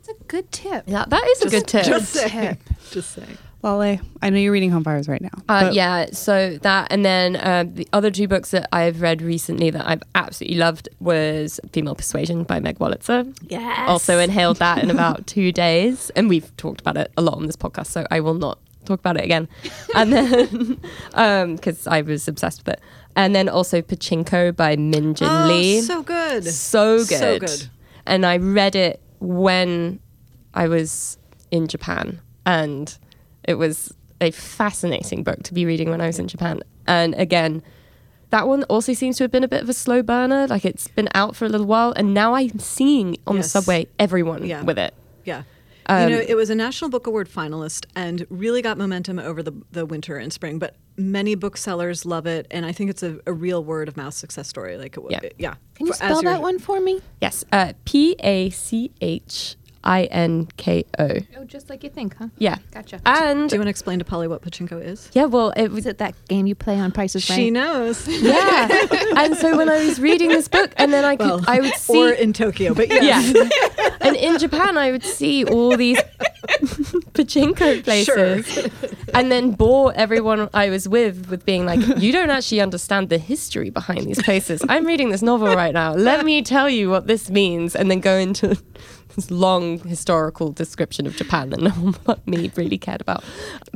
[0.05, 0.83] It's a good tip.
[0.85, 1.85] Yeah, that is a good tip.
[1.85, 2.29] Just saying.
[2.57, 2.59] tip.
[2.91, 3.37] Just saying.
[3.61, 5.29] Lale, I know you're reading Home Fires right now.
[5.47, 9.69] Uh, yeah, so that and then uh, the other two books that I've read recently
[9.69, 13.33] that I've absolutely loved was Female Persuasion by Meg Wolitzer.
[13.47, 13.87] Yes.
[13.87, 17.45] Also inhaled that in about two days, and we've talked about it a lot on
[17.47, 19.47] this podcast, so I will not talk about it again.
[19.95, 20.77] And then
[21.55, 22.81] because I was obsessed with it,
[23.15, 25.79] and then also Pachinko by Min Jin Oh, Lee.
[25.79, 26.43] so good.
[26.43, 27.07] so good.
[27.07, 27.69] So good.
[28.05, 29.99] And I read it when
[30.53, 31.17] I was
[31.51, 32.95] in Japan, and
[33.43, 36.61] it was a fascinating book to be reading when I was in Japan.
[36.87, 37.63] And again,
[38.29, 40.47] that one also seems to have been a bit of a slow burner.
[40.47, 43.45] Like it's been out for a little while, and now I'm seeing on Yes.
[43.45, 44.63] the subway everyone Yeah.
[44.63, 44.93] with it.
[45.25, 45.43] Yeah.
[45.85, 49.43] Um, you know, it was a National Book Award finalist and really got momentum over
[49.43, 52.47] the, the winter and spring, but many booksellers love it.
[52.51, 54.77] And I think it's a, a real word of mouth success story.
[54.77, 55.19] Like, it, Yeah.
[55.37, 55.53] yeah.
[55.75, 57.01] Can you For- spell that one for me?
[57.21, 61.09] Yes, uh, P A C H I N K O.
[61.37, 62.27] Oh, just like you think, huh?
[62.37, 63.01] Yeah, Gotcha.
[63.05, 65.09] And Do you want to explain to Paulie what pachinko is?
[65.13, 67.35] yeah, well, it was Is it that game you play on Price Prices Right?
[67.35, 68.07] She knows.
[68.07, 68.67] yeah.
[69.17, 71.73] and so when I was reading this book, and then I could, Well, I would
[71.75, 73.33] see or in Tokyo, but yes.
[73.35, 73.97] Yeah.
[74.01, 75.99] and in Japan, I would see all these
[77.13, 78.69] pachinko places
[79.13, 83.17] and then bore everyone I was with with being like, you don't actually understand the
[83.17, 84.61] history behind these places.
[84.69, 85.93] I'm reading this novel right now.
[85.93, 87.75] Let me tell you what this means.
[87.75, 88.63] And then go into this
[89.29, 93.23] long historical description of Japan that no one but me really cared about.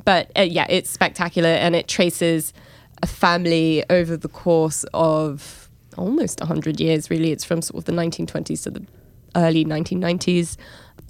[0.06, 2.54] But uh, yeah, it's spectacular and it traces
[3.02, 7.32] a family over the course of almost 100 years, really.
[7.32, 8.86] It's from sort of the 1920s to the
[9.36, 10.58] early 1990s,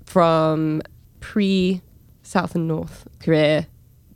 [0.05, 0.81] from
[1.19, 1.81] pre
[2.23, 3.67] South and North Korea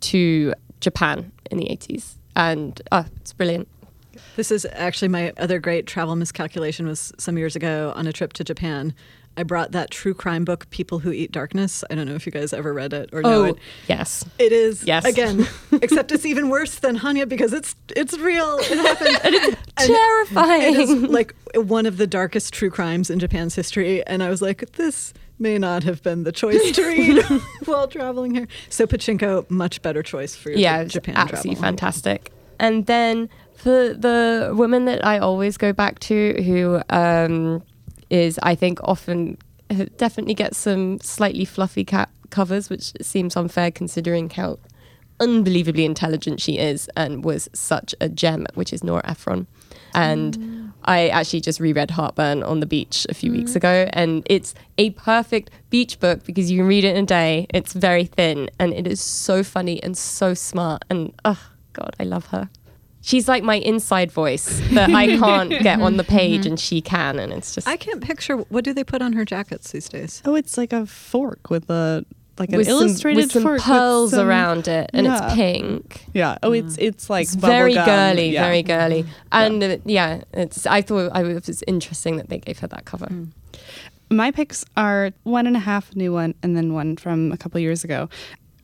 [0.01, 2.16] to Japan in the 80s.
[2.36, 3.68] And oh, it's brilliant.
[4.36, 8.34] This is actually my other great travel miscalculation was some years ago on a trip
[8.34, 8.93] to Japan.
[9.38, 11.84] I brought that true crime book, People Who Eat Darkness.
[11.89, 13.57] I don't know if you guys ever read it or know Oh, it.
[13.88, 14.25] yes.
[14.38, 15.05] It is Yes.
[15.05, 15.47] again,
[15.82, 18.57] except it's even worse than Hanya because it's it's real.
[18.59, 19.19] It happened.
[19.23, 19.57] and it's
[19.88, 20.73] Terrifying.
[20.75, 24.41] It is like one of the darkest true crimes in Japan's history, and I was
[24.41, 27.23] like, this may not have been the choice to read
[27.65, 28.47] while traveling here.
[28.69, 31.63] So Pachinko, much better choice for your yeah, Japan absolutely travel.
[31.63, 32.32] fantastic.
[32.59, 37.63] And then for the woman that I always go back to, who um,
[38.12, 39.38] is I think often
[39.70, 44.59] uh, definitely gets some slightly fluffy cat covers, which seems unfair considering how
[45.20, 49.47] unbelievably intelligent she is and was such a gem, which is Nora Ephron.
[49.93, 50.74] And mm.
[50.84, 53.57] I actually just reread Heartburn on the beach a few weeks mm.
[53.57, 57.45] ago, and it's a perfect beach book because you can read it in a day.
[57.53, 60.84] It's very thin, and it is so funny and so smart.
[60.89, 62.49] And oh God, I love her.
[63.01, 66.51] She's like my inside voice that I can't get on the page, mm-hmm.
[66.51, 69.25] and she can, and it's just I can't picture what do they put on her
[69.25, 70.21] jackets these days.
[70.23, 72.05] Oh, it's like a fork with a
[72.37, 75.25] like an with some, illustrated with some fork pearls some- around it, and Yeah.
[75.25, 76.05] it's pink.
[76.13, 76.37] Yeah.
[76.43, 76.83] Oh, it's mm.
[76.83, 77.85] it's like It's very bubblegum.
[77.85, 78.43] girly, Yeah.
[78.45, 80.65] very girly, and uh, yeah, it's.
[80.65, 83.07] I thought I, it was interesting that they gave her that cover.
[83.07, 83.29] Mm.
[84.09, 87.59] My picks are one and a half new one, and then one from a couple
[87.59, 88.09] years ago.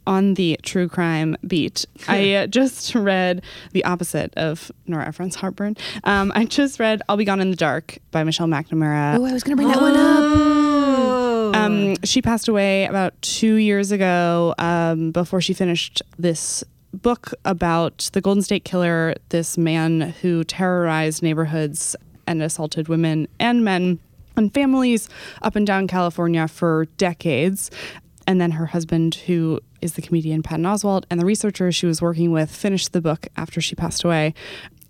[0.08, 3.44] On the true crime beat, I uh, just read
[3.74, 5.76] the opposite of Nora Ephron's Heartburn.
[6.06, 9.18] Um, I just read "I'll Be Gone in the Dark" by Michelle McNamara.
[9.18, 10.24] Oh, I was going to bring that one up.
[10.24, 17.34] Oh, Um, she passed away about two years ago um, before she finished this book
[17.46, 21.96] about the Golden State Killer, this man who terrorized neighborhoods
[22.26, 24.00] and assaulted women and men
[24.36, 25.10] and families
[25.42, 27.70] up and down California for decades.
[28.26, 32.02] And then her husband, who is the comedian Patton Oswalt, and the researcher she was
[32.02, 34.34] working with finished the book after she passed away.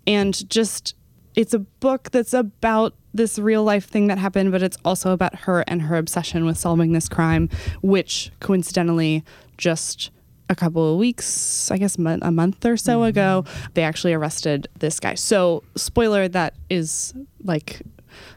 [0.06, 0.94] And just
[1.34, 5.34] it's a book that's about this real life thing that happened, but it's also about
[5.40, 7.48] her and her obsession with solving this crime,
[7.82, 9.24] which coincidentally
[9.56, 10.10] just
[10.50, 13.08] a couple of weeks, I guess a month or so mm-hmm.
[13.08, 15.14] ago, they actually arrested this guy.
[15.14, 17.14] So, spoiler, that is
[17.44, 17.82] like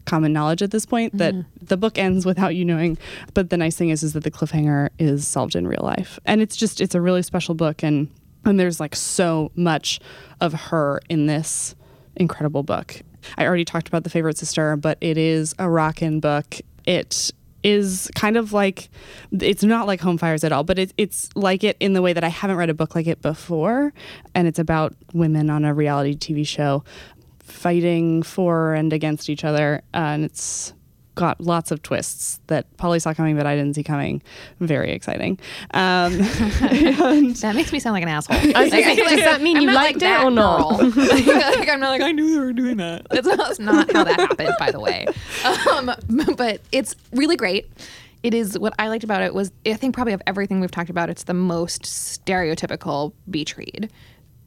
[0.06, 1.66] common knowledge at this point that mm-hmm.
[1.66, 2.98] the book ends without you knowing.
[3.34, 6.42] But the nice thing is, is that the cliffhanger is solved in real life, and
[6.42, 8.10] it's just it's a really special book, and
[8.46, 10.00] and there's like so much
[10.40, 11.76] of her in this
[12.16, 13.02] incredible book.
[13.38, 16.56] I already talked about the favorite sister, but it is a rockin' book.
[16.86, 17.32] It
[17.64, 18.90] is kind of like
[19.32, 22.14] it's not like Home Fires at all, but it, it's like it in the way
[22.14, 23.94] that I haven't read a book like it before,
[24.34, 26.84] and it's about women on a reality TV show
[27.52, 30.74] fighting for and against each other, and it's
[31.16, 34.22] got lots of twists that Paulie saw coming, but I didn't see coming.
[34.60, 35.40] Very exciting.
[35.74, 36.18] Um,
[37.42, 38.38] That makes me sound like an asshole.
[38.56, 40.80] I was gonna does that mean I'm you liked like it or not?
[40.96, 43.08] like, I'm not like I knew they were doing that.
[43.10, 45.06] That's not, that's not how that happened, by the way.
[45.72, 45.92] Um,
[46.38, 47.70] but it's really great.
[48.24, 50.90] It is what I liked about it was I think probably of everything we've talked
[50.90, 53.92] about, it's the most stereotypical beach read.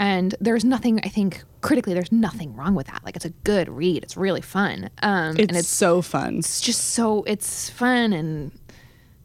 [0.04, 3.02] And there's nothing I think critically there's nothing wrong with that.
[3.06, 4.02] Like it's a good read.
[4.02, 4.90] It's really fun.
[5.02, 6.40] Um, it's, and it's so fun.
[6.40, 8.52] it's just so it's fun and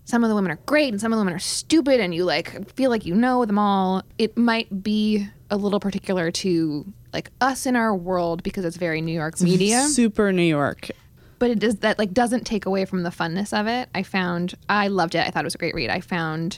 [0.06, 2.24] some of the women are great and some of the women are stupid and you
[2.24, 7.30] like feel like you know them all it might be a little particular to like
[7.42, 10.90] us in our world because it's very new york media Super New York.
[11.38, 14.56] but it does that like doesn't take away from the funness of it i found
[14.68, 16.58] i loved it i thought it was a great read i found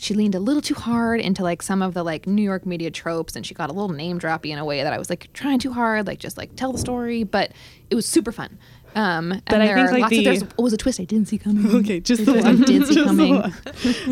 [0.00, 2.90] she leaned a little too hard into like some of the like New York media
[2.90, 5.30] tropes and she got a little name droppy in a way that I was like
[5.34, 7.52] trying too hard, like just like tell the story, but
[7.90, 8.58] it was super fun.
[8.96, 10.98] Um, and But I there think, like, lots the- of there's oh, was a twist
[10.98, 11.72] I didn't see coming.
[11.80, 12.62] Okay, just There's the one.
[12.62, 13.52] I did see coming.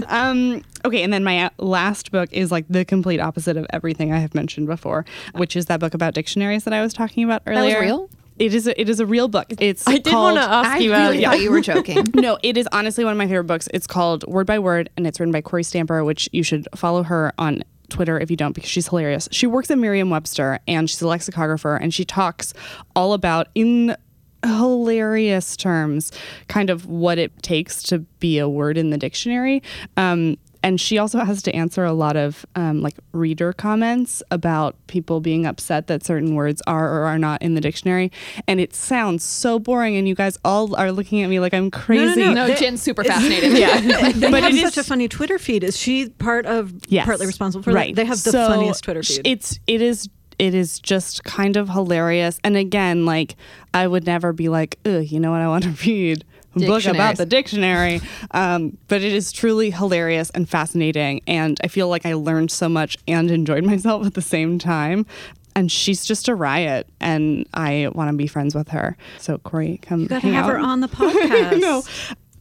[0.06, 4.12] um, okay, and then my uh, last book is like the complete opposite of everything
[4.12, 7.42] I have mentioned before, which is that book about dictionaries that I was talking about
[7.46, 7.70] earlier.
[7.72, 8.10] That was real?
[8.38, 8.66] It is.
[8.66, 9.46] A, it is a real book.
[9.58, 9.86] It's.
[9.86, 11.28] I did want to ask I you really earlier.
[11.28, 12.04] thought you were joking.
[12.14, 13.68] no, it is honestly one of my favorite books.
[13.74, 17.02] It's called Word by Word, and it's written by Kory Stamper, which you should follow
[17.02, 19.28] her on Twitter if you don't, because she's hilarious.
[19.32, 22.52] She works at Merriam Webster, and she's a lexicographer, and she talks
[22.94, 23.96] all about in
[24.44, 26.12] hilarious terms
[26.46, 29.62] kind of what it takes to be a word in the dictionary.
[29.96, 34.74] Um, and she also has to answer a lot of um, like reader comments about
[34.88, 38.10] people being upset that certain words are or are not in the dictionary.
[38.46, 41.70] And it sounds so boring, and you guys all are looking at me like I'm
[41.70, 42.20] crazy.
[42.20, 42.32] no.
[42.34, 43.56] No, They- Jynne's super fascinated.
[43.56, 43.80] yeah,
[44.12, 45.62] they But have it such is- a funny Twitter feed.
[45.64, 47.06] Is she part of Yes.
[47.06, 47.94] partly responsible for right.
[47.94, 48.02] that?
[48.02, 49.20] They have the So, funniest Twitter feed.
[49.24, 52.38] It's it is it is just kind of hilarious.
[52.44, 53.34] And again, like
[53.74, 56.24] I would never be like, ugh, you know what I want to read?
[56.66, 58.00] Book about the dictionary.
[58.32, 61.22] Um, but it is truly hilarious and fascinating.
[61.26, 65.06] And I feel like I learned so much and enjoyed myself at the same time.
[65.54, 68.96] And she's just a riot, and I want to be friends with her.
[69.18, 70.00] So Kory, come.
[70.02, 70.50] You got to hang have out.
[70.52, 71.60] her on the podcast.
[71.60, 71.82] no,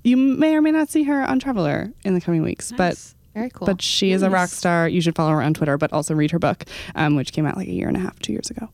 [0.04, 2.96] you may or may not see her on Traveler in the coming weeks, but
[3.34, 3.66] Very cool.
[3.66, 4.88] but she is a rock star.
[4.88, 7.58] You should follow her on Twitter, but also read her book, um, which came out
[7.58, 8.70] like a year and a half, two years ago,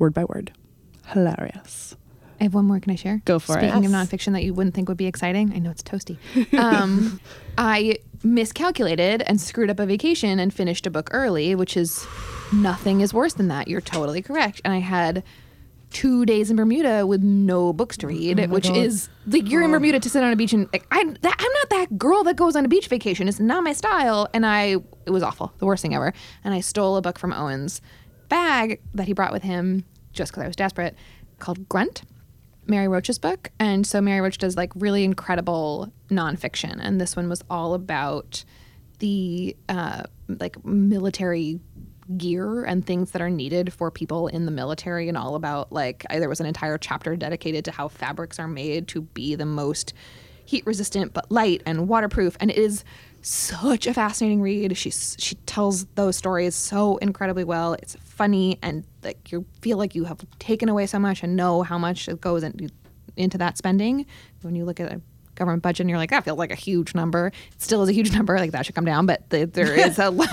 [0.00, 0.50] word by word.
[1.08, 1.94] Hilarious.
[2.40, 2.80] I have one more.
[2.80, 3.22] Can I share?
[3.24, 3.62] Go for it.
[3.62, 6.18] Speaking of nonfiction that you wouldn't think would be exciting, I know it's toasty.
[6.58, 7.20] Um,
[7.58, 12.06] I miscalculated and screwed up a vacation and finished a book early, which is
[12.52, 13.68] nothing is worse than that.
[13.68, 14.60] You're totally correct.
[14.64, 15.22] And I had
[15.90, 20.00] two days in Bermuda with no books to read, which is like you're in Bermuda
[20.00, 22.56] to sit on a beach and like, I, that, I'm not that girl that goes
[22.56, 23.28] on a beach vacation.
[23.28, 24.28] It's not my style.
[24.34, 24.76] And I,
[25.06, 26.12] it was awful, the worst thing ever.
[26.42, 27.80] And I stole a book from Owen's
[28.28, 30.96] bag that he brought with him just because I was desperate
[31.38, 32.02] called Grunt.
[32.66, 33.50] Mary Roach's book.
[33.58, 36.78] And so Mary Roach does like really incredible nonfiction.
[36.80, 38.44] And this one was all about
[38.98, 41.60] the uh, like military
[42.16, 46.04] gear and things that are needed for people in the military and all about like
[46.10, 49.94] there was an entire chapter dedicated to how fabrics are made to be the most
[50.44, 52.84] heat resistant but light and waterproof and it is
[53.22, 58.84] such a fascinating read she's she tells those stories so incredibly well it's funny and
[59.04, 62.20] like you feel like you have taken away so much and know how much it
[62.20, 62.70] goes in,
[63.16, 64.06] into that spending
[64.42, 65.00] when you look at a
[65.34, 67.92] government budget and you're like that feels like a huge number it still is a
[67.92, 70.24] huge number like that should come down but the, there is a, lo-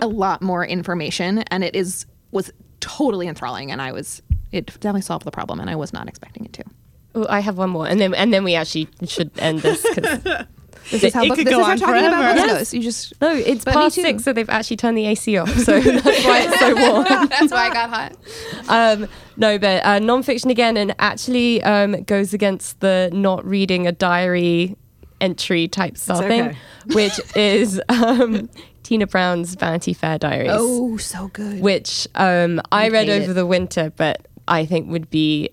[0.00, 5.00] a lot more information and it is was totally enthralling and i was it definitely
[5.02, 6.64] solved the problem and i was not expecting it to
[7.16, 9.86] Oh, I have one more, and then and then we actually should end this.
[9.94, 10.46] 'cause-
[10.90, 12.34] this is how, It book, could this go is how on talking about forever.
[12.34, 12.58] books Yes.
[12.58, 15.36] goes you just no, it's But me past six, so they've actually turned the AC
[15.38, 15.50] off.
[15.58, 17.04] So that's why it's so warm.
[17.28, 18.16] that's why i got hot
[18.68, 23.92] um, no, but uh, nonfiction again, and actually um, goes against the not reading a
[23.92, 24.76] diary
[25.20, 26.56] entry type style It's thing,
[26.94, 28.48] which is um,
[28.82, 30.50] Tina Brown's Vanity Fair Diaries.
[30.52, 33.34] oh so good which um, I read over it.
[33.34, 35.50] the winter, but I think would be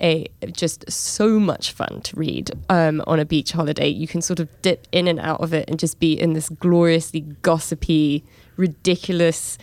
[0.00, 3.88] a just so much fun to read um, on a beach holiday.
[3.88, 6.48] You can sort of dip in and out of it and just be in this
[6.48, 8.24] gloriously gossipy,
[8.56, 9.58] ridiculous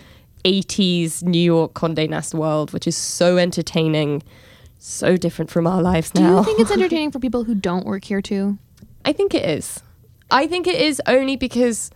[0.45, 4.23] 80s New York Condé Nast world, which is so entertaining,
[4.77, 6.29] so different from our lives now.
[6.29, 8.57] do you think it's entertaining for people who don't work here too
[9.07, 9.81] I think it is.
[10.29, 11.91] I think it is only because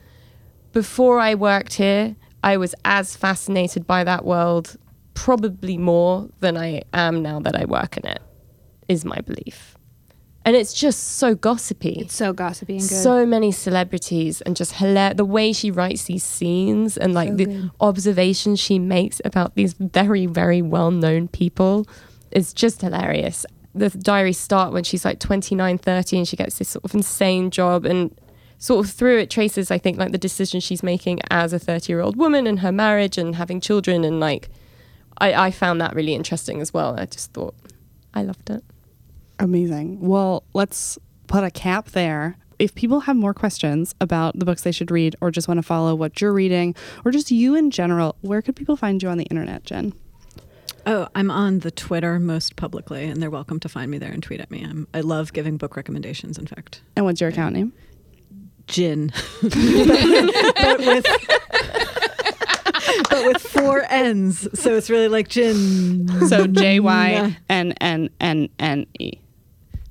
[0.71, 4.77] before I worked here, I was as fascinated by that world,
[5.13, 8.21] probably more than I am now that I work in it,
[8.91, 9.77] is my belief.
[10.43, 11.97] And it's just so gossipy.
[11.99, 15.17] it's so gossipy and good so many celebrities and just hilarious.
[15.17, 20.25] The way she writes these scenes and like the observations she makes about these very,
[20.25, 21.85] very well known people
[22.31, 23.45] is just hilarious.
[23.75, 27.51] The diaries start when she's like 29, 30 and she gets this sort of insane
[27.51, 28.13] job and
[28.57, 31.93] sort of through it traces, I think, like the decisions she's making as a 30
[31.93, 34.03] year old woman and her marriage and having children.
[34.03, 34.49] And like,
[35.19, 36.99] I, I found that really interesting as well.
[36.99, 37.53] I just thought
[38.13, 38.63] I loved it.
[39.41, 39.99] Amazing.
[39.99, 42.37] Well, let's put a cap there.
[42.59, 45.63] If people have more questions about the books they should read or just want to
[45.63, 49.17] follow what you're reading or just you in general, where could people find you on
[49.17, 49.93] the internet, Jynne?
[50.85, 54.21] Oh, I'm on the Twitter most publicly, and they're welcome to find me there and
[54.21, 54.63] tweet at me.
[54.63, 56.37] I'm, I love giving book recommendations.
[56.37, 57.73] In fact, And what's your account name?
[58.67, 59.11] gin,
[59.41, 59.51] but,
[60.55, 61.05] but with
[63.09, 66.07] but with four N's, so it's really like gin.
[66.27, 69.13] So J Y N N N N E.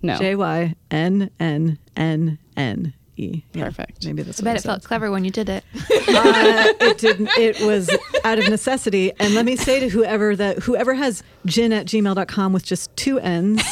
[0.02, 0.16] No.
[0.16, 3.44] J Y N N N N E.
[3.52, 4.06] Yeah, Perfect.
[4.06, 4.40] Maybe that's.
[4.40, 5.64] I bet it felt clever when you did it.
[5.74, 7.28] uh, it didn't.
[7.36, 7.90] It was
[8.24, 9.12] out of necessity.
[9.20, 13.18] And let me say to whoever that whoever has gin at gmail.com with just two
[13.18, 13.62] N's,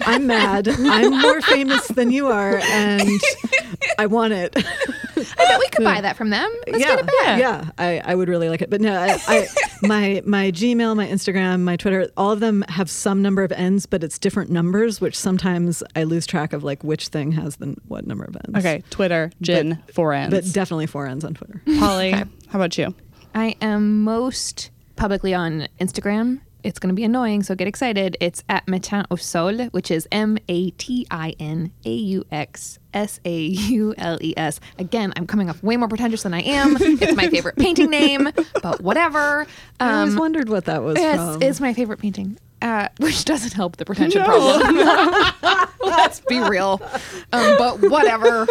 [0.00, 0.68] I'm mad.
[0.68, 3.20] I'm more famous than you are, and
[3.98, 4.56] I want it.
[5.38, 6.02] I bet we could buy hmm.
[6.02, 6.50] that from them.
[6.66, 7.40] Let's yeah, get it back.
[7.40, 7.70] yeah.
[7.78, 8.70] I, I would really like it.
[8.70, 9.46] But no, I, I
[9.82, 13.86] my my Gmail, my Instagram, my Twitter, all of them have some number of ends,
[13.86, 17.76] but it's different numbers, which sometimes I lose track of like which thing has the
[17.86, 18.58] what number of ends.
[18.58, 20.34] Okay, Twitter, Jynne, four ends.
[20.34, 21.62] But definitely four ends on Twitter.
[21.78, 22.94] Holly, how about you?
[23.34, 26.40] I am most publicly on Instagram.
[26.68, 28.18] It's going to be annoying, so get excited.
[28.20, 32.78] It's at Matin aux Saules, which is M A T I N A U X
[32.92, 34.60] S A U L E S.
[34.78, 36.76] Again, I'm coming off way more pretentious than I am.
[36.80, 38.28] it's my favorite painting name,
[38.62, 39.46] but whatever.
[39.80, 41.42] I always Um, wondered what that was it's, from.
[41.42, 44.76] it's my favorite painting, uh, which doesn't help the pretension problem.
[45.82, 46.82] Let's be real.
[47.32, 48.46] Um, but whatever.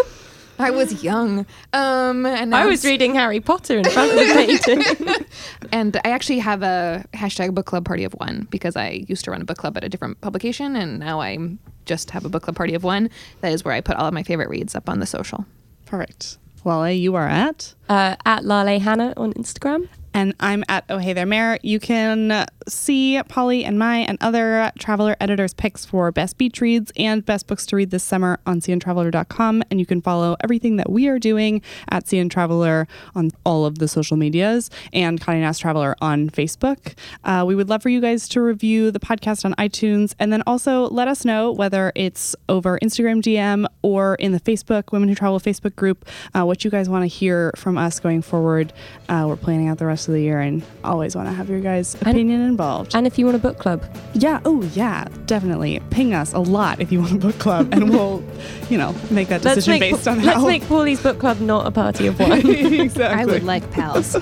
[0.60, 1.46] I was young.
[1.74, 5.16] Um, and I was reading Harry Potter in front of the painting.
[5.72, 9.32] And I actually have a hashtag book club party of one because I used to
[9.32, 11.38] run a book club at a different publication, and now I
[11.86, 13.10] just have a book club party of one.
[13.42, 15.46] That is where I put all of my favorite reads up on the social.
[15.86, 16.38] Perfect.
[16.64, 17.74] Lale, you are at?
[17.90, 19.88] uh, at Lale Hannah on Instagram.
[20.18, 21.60] And I'm at Oh Hey There Mayor.
[21.62, 26.92] You can see Paulie and my and other Traveler editors' picks for best beach reads
[26.98, 29.62] and best books to read this summer on cntraveler.com.
[29.70, 33.78] And you can follow everything that we are doing at CN Traveler on all of
[33.78, 36.96] the social medias and Condé Nast Traveler on Facebook.
[37.24, 40.42] Uh, we would love for you guys to review the podcast on iTunes and then
[40.48, 45.14] also let us know whether it's over Instagram DM or in the Facebook Women Who
[45.14, 48.74] Travel Facebook group uh, what you guys want to hear from us going forward.
[49.08, 51.60] Uh, we're planning out the rest of the year and always want to have your
[51.60, 52.96] guys' opinion involved.
[52.96, 53.84] And if you want a book club,
[54.14, 55.80] yeah, oh yeah, definitely.
[55.90, 58.24] Ping us a lot if you want a book club, and we'll,
[58.70, 60.26] you know, make that decision make based on that.
[60.26, 60.48] let's how.
[60.48, 62.46] make Paulie's book club not a party of one.
[62.48, 63.22] exactly.
[63.22, 64.16] I would like pals.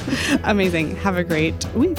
[0.44, 0.96] Amazing.
[0.96, 1.98] Have a great week.